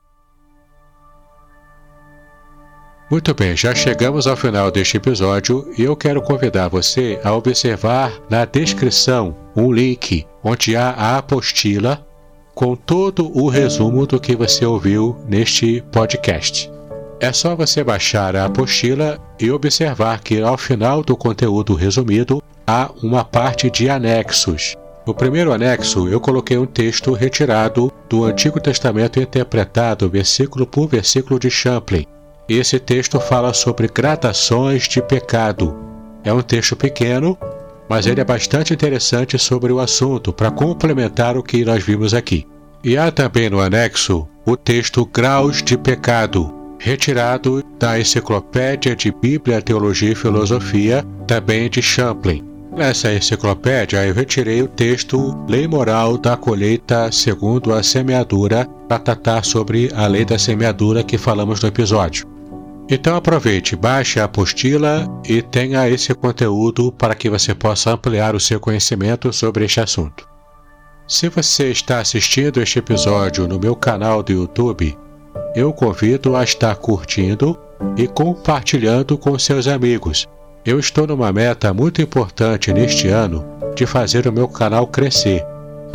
Muito 3.11 3.35
bem, 3.35 3.55
já 3.55 3.75
chegamos 3.75 4.25
ao 4.25 4.35
final 4.35 4.71
deste 4.71 4.97
episódio 4.97 5.71
e 5.77 5.83
eu 5.83 5.95
quero 5.95 6.23
convidar 6.23 6.69
você 6.69 7.19
a 7.23 7.33
observar 7.33 8.11
na 8.31 8.45
descrição 8.45 9.37
um 9.55 9.71
link 9.71 10.25
onde 10.43 10.75
há 10.75 10.89
a 10.89 11.17
apostila 11.19 12.03
com 12.55 12.75
todo 12.75 13.31
o 13.37 13.47
resumo 13.47 14.07
do 14.07 14.19
que 14.19 14.35
você 14.35 14.65
ouviu 14.65 15.15
neste 15.27 15.83
podcast. 15.91 16.74
É 17.19 17.31
só 17.31 17.55
você 17.55 17.83
baixar 17.83 18.35
a 18.35 18.45
apostila 18.45 19.19
e 19.39 19.49
observar 19.49 20.19
que 20.21 20.41
ao 20.41 20.57
final 20.57 21.03
do 21.03 21.15
conteúdo 21.15 21.73
resumido 21.73 22.41
há 22.67 22.91
uma 23.01 23.23
parte 23.23 23.69
de 23.69 23.89
anexos. 23.89 24.75
No 25.07 25.13
primeiro 25.13 25.53
anexo, 25.53 26.07
eu 26.09 26.19
coloquei 26.19 26.57
um 26.57 26.65
texto 26.65 27.13
retirado 27.13 27.91
do 28.09 28.25
Antigo 28.25 28.59
Testamento 28.59 29.19
interpretado 29.19 30.09
versículo 30.09 30.65
por 30.65 30.87
versículo 30.87 31.39
de 31.39 31.49
Champlin, 31.49 32.05
esse 32.47 32.77
texto 32.79 33.19
fala 33.19 33.53
sobre 33.53 33.87
gradações 33.87 34.87
de 34.87 35.01
pecado. 35.01 35.75
É 36.23 36.31
um 36.31 36.43
texto 36.43 36.75
pequeno, 36.75 37.35
mas 37.89 38.05
ele 38.05 38.21
é 38.21 38.23
bastante 38.23 38.71
interessante 38.71 39.37
sobre 39.39 39.73
o 39.73 39.79
assunto 39.79 40.31
para 40.31 40.51
complementar 40.51 41.37
o 41.37 41.43
que 41.43 41.65
nós 41.65 41.83
vimos 41.83 42.13
aqui. 42.13 42.47
E 42.83 42.97
há 42.97 43.11
também 43.11 43.49
no 43.49 43.59
anexo 43.59 44.27
o 44.45 44.55
texto 44.55 45.03
Graus 45.07 45.63
de 45.63 45.75
Pecado, 45.75 46.53
retirado 46.85 47.63
da 47.79 47.99
Enciclopédia 47.99 48.95
de 48.95 49.11
Bíblia, 49.11 49.59
Teologia 49.59 50.11
e 50.11 50.15
Filosofia, 50.15 51.03
também 51.25 51.67
de 51.67 51.81
Champlin. 51.81 52.43
Nessa 52.77 53.11
enciclopédia 53.11 54.05
eu 54.05 54.13
retirei 54.13 54.61
o 54.61 54.67
texto 54.67 55.35
Lei 55.49 55.67
Moral 55.67 56.15
da 56.15 56.37
Colheita 56.37 57.11
segundo 57.11 57.73
a 57.73 57.81
Semeadura 57.81 58.67
para 58.87 58.99
tratar 58.99 59.43
sobre 59.43 59.89
a 59.95 60.05
lei 60.05 60.23
da 60.23 60.37
semeadura 60.37 61.03
que 61.03 61.17
falamos 61.17 61.59
no 61.59 61.69
episódio. 61.69 62.27
Então 62.87 63.15
aproveite, 63.15 63.75
baixe 63.75 64.19
a 64.19 64.25
apostila 64.25 65.07
e 65.27 65.41
tenha 65.41 65.89
esse 65.89 66.13
conteúdo 66.13 66.91
para 66.91 67.15
que 67.15 67.31
você 67.31 67.55
possa 67.55 67.93
ampliar 67.93 68.35
o 68.35 68.39
seu 68.39 68.59
conhecimento 68.59 69.33
sobre 69.33 69.65
este 69.65 69.79
assunto. 69.79 70.27
Se 71.07 71.29
você 71.29 71.71
está 71.71 71.97
assistindo 71.97 72.61
este 72.61 72.77
episódio 72.77 73.47
no 73.47 73.59
meu 73.59 73.75
canal 73.75 74.21
do 74.21 74.31
YouTube, 74.31 74.95
eu 75.55 75.71
convido 75.73 76.35
a 76.35 76.43
estar 76.43 76.75
curtindo 76.75 77.57
e 77.97 78.07
compartilhando 78.07 79.17
com 79.17 79.37
seus 79.37 79.67
amigos. 79.67 80.27
Eu 80.65 80.79
estou 80.79 81.05
numa 81.05 81.31
meta 81.31 81.73
muito 81.73 82.01
importante 82.01 82.73
neste 82.73 83.07
ano 83.07 83.45
de 83.75 83.85
fazer 83.85 84.27
o 84.27 84.33
meu 84.33 84.47
canal 84.47 84.87
crescer 84.87 85.45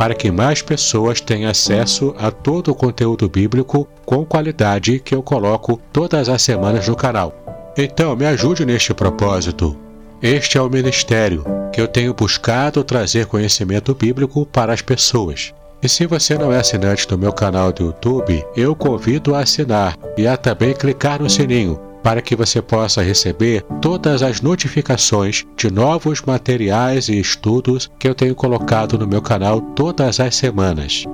para 0.01 0.15
que 0.15 0.31
mais 0.31 0.63
pessoas 0.63 1.21
tenham 1.21 1.51
acesso 1.51 2.15
a 2.17 2.31
todo 2.31 2.71
o 2.71 2.75
conteúdo 2.75 3.29
bíblico 3.29 3.87
com 4.03 4.25
qualidade 4.25 4.99
que 4.99 5.13
eu 5.13 5.21
coloco 5.21 5.79
todas 5.93 6.27
as 6.27 6.41
semanas 6.41 6.87
no 6.87 6.95
canal. 6.95 7.71
Então, 7.77 8.15
me 8.15 8.25
ajude 8.25 8.65
neste 8.65 8.95
propósito. 8.95 9.77
Este 10.19 10.57
é 10.57 10.61
o 10.61 10.69
ministério 10.71 11.45
que 11.71 11.79
eu 11.79 11.87
tenho 11.87 12.15
buscado 12.15 12.83
trazer 12.83 13.27
conhecimento 13.27 13.93
bíblico 13.93 14.43
para 14.43 14.73
as 14.73 14.81
pessoas. 14.81 15.53
E 15.83 15.89
se 15.89 16.05
você 16.05 16.37
não 16.37 16.51
é 16.51 16.59
assinante 16.59 17.07
do 17.07 17.17
meu 17.17 17.33
canal 17.33 17.71
do 17.71 17.85
YouTube, 17.85 18.45
eu 18.55 18.75
convido 18.75 19.33
a 19.33 19.39
assinar 19.39 19.97
e 20.15 20.27
a 20.27 20.37
também 20.37 20.73
clicar 20.73 21.21
no 21.21 21.29
sininho 21.29 21.79
para 22.03 22.21
que 22.21 22.35
você 22.35 22.61
possa 22.61 23.01
receber 23.01 23.63
todas 23.81 24.21
as 24.21 24.41
notificações 24.41 25.45
de 25.55 25.71
novos 25.71 26.21
materiais 26.21 27.09
e 27.09 27.19
estudos 27.19 27.89
que 27.99 28.07
eu 28.07 28.15
tenho 28.15 28.35
colocado 28.35 28.97
no 28.97 29.07
meu 29.07 29.21
canal 29.21 29.61
todas 29.61 30.19
as 30.19 30.35
semanas. 30.35 31.05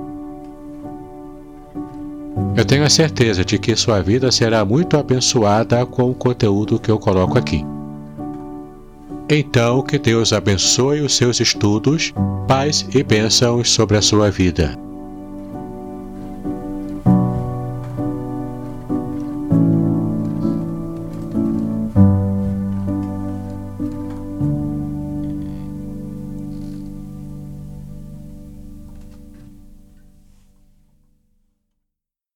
Eu 2.56 2.64
tenho 2.64 2.84
a 2.84 2.90
certeza 2.90 3.44
de 3.44 3.58
que 3.58 3.76
sua 3.76 4.02
vida 4.02 4.30
será 4.30 4.64
muito 4.64 4.96
abençoada 4.96 5.84
com 5.86 6.10
o 6.10 6.14
conteúdo 6.14 6.78
que 6.78 6.90
eu 6.90 6.98
coloco 6.98 7.38
aqui. 7.38 7.64
Então, 9.30 9.82
que 9.82 9.98
Deus 9.98 10.32
abençoe 10.32 11.00
os 11.02 11.14
seus 11.14 11.38
estudos, 11.38 12.14
paz 12.46 12.86
e 12.94 13.02
bênçãos 13.02 13.70
sobre 13.70 13.96
a 13.96 14.02
sua 14.02 14.30
vida. 14.30 14.87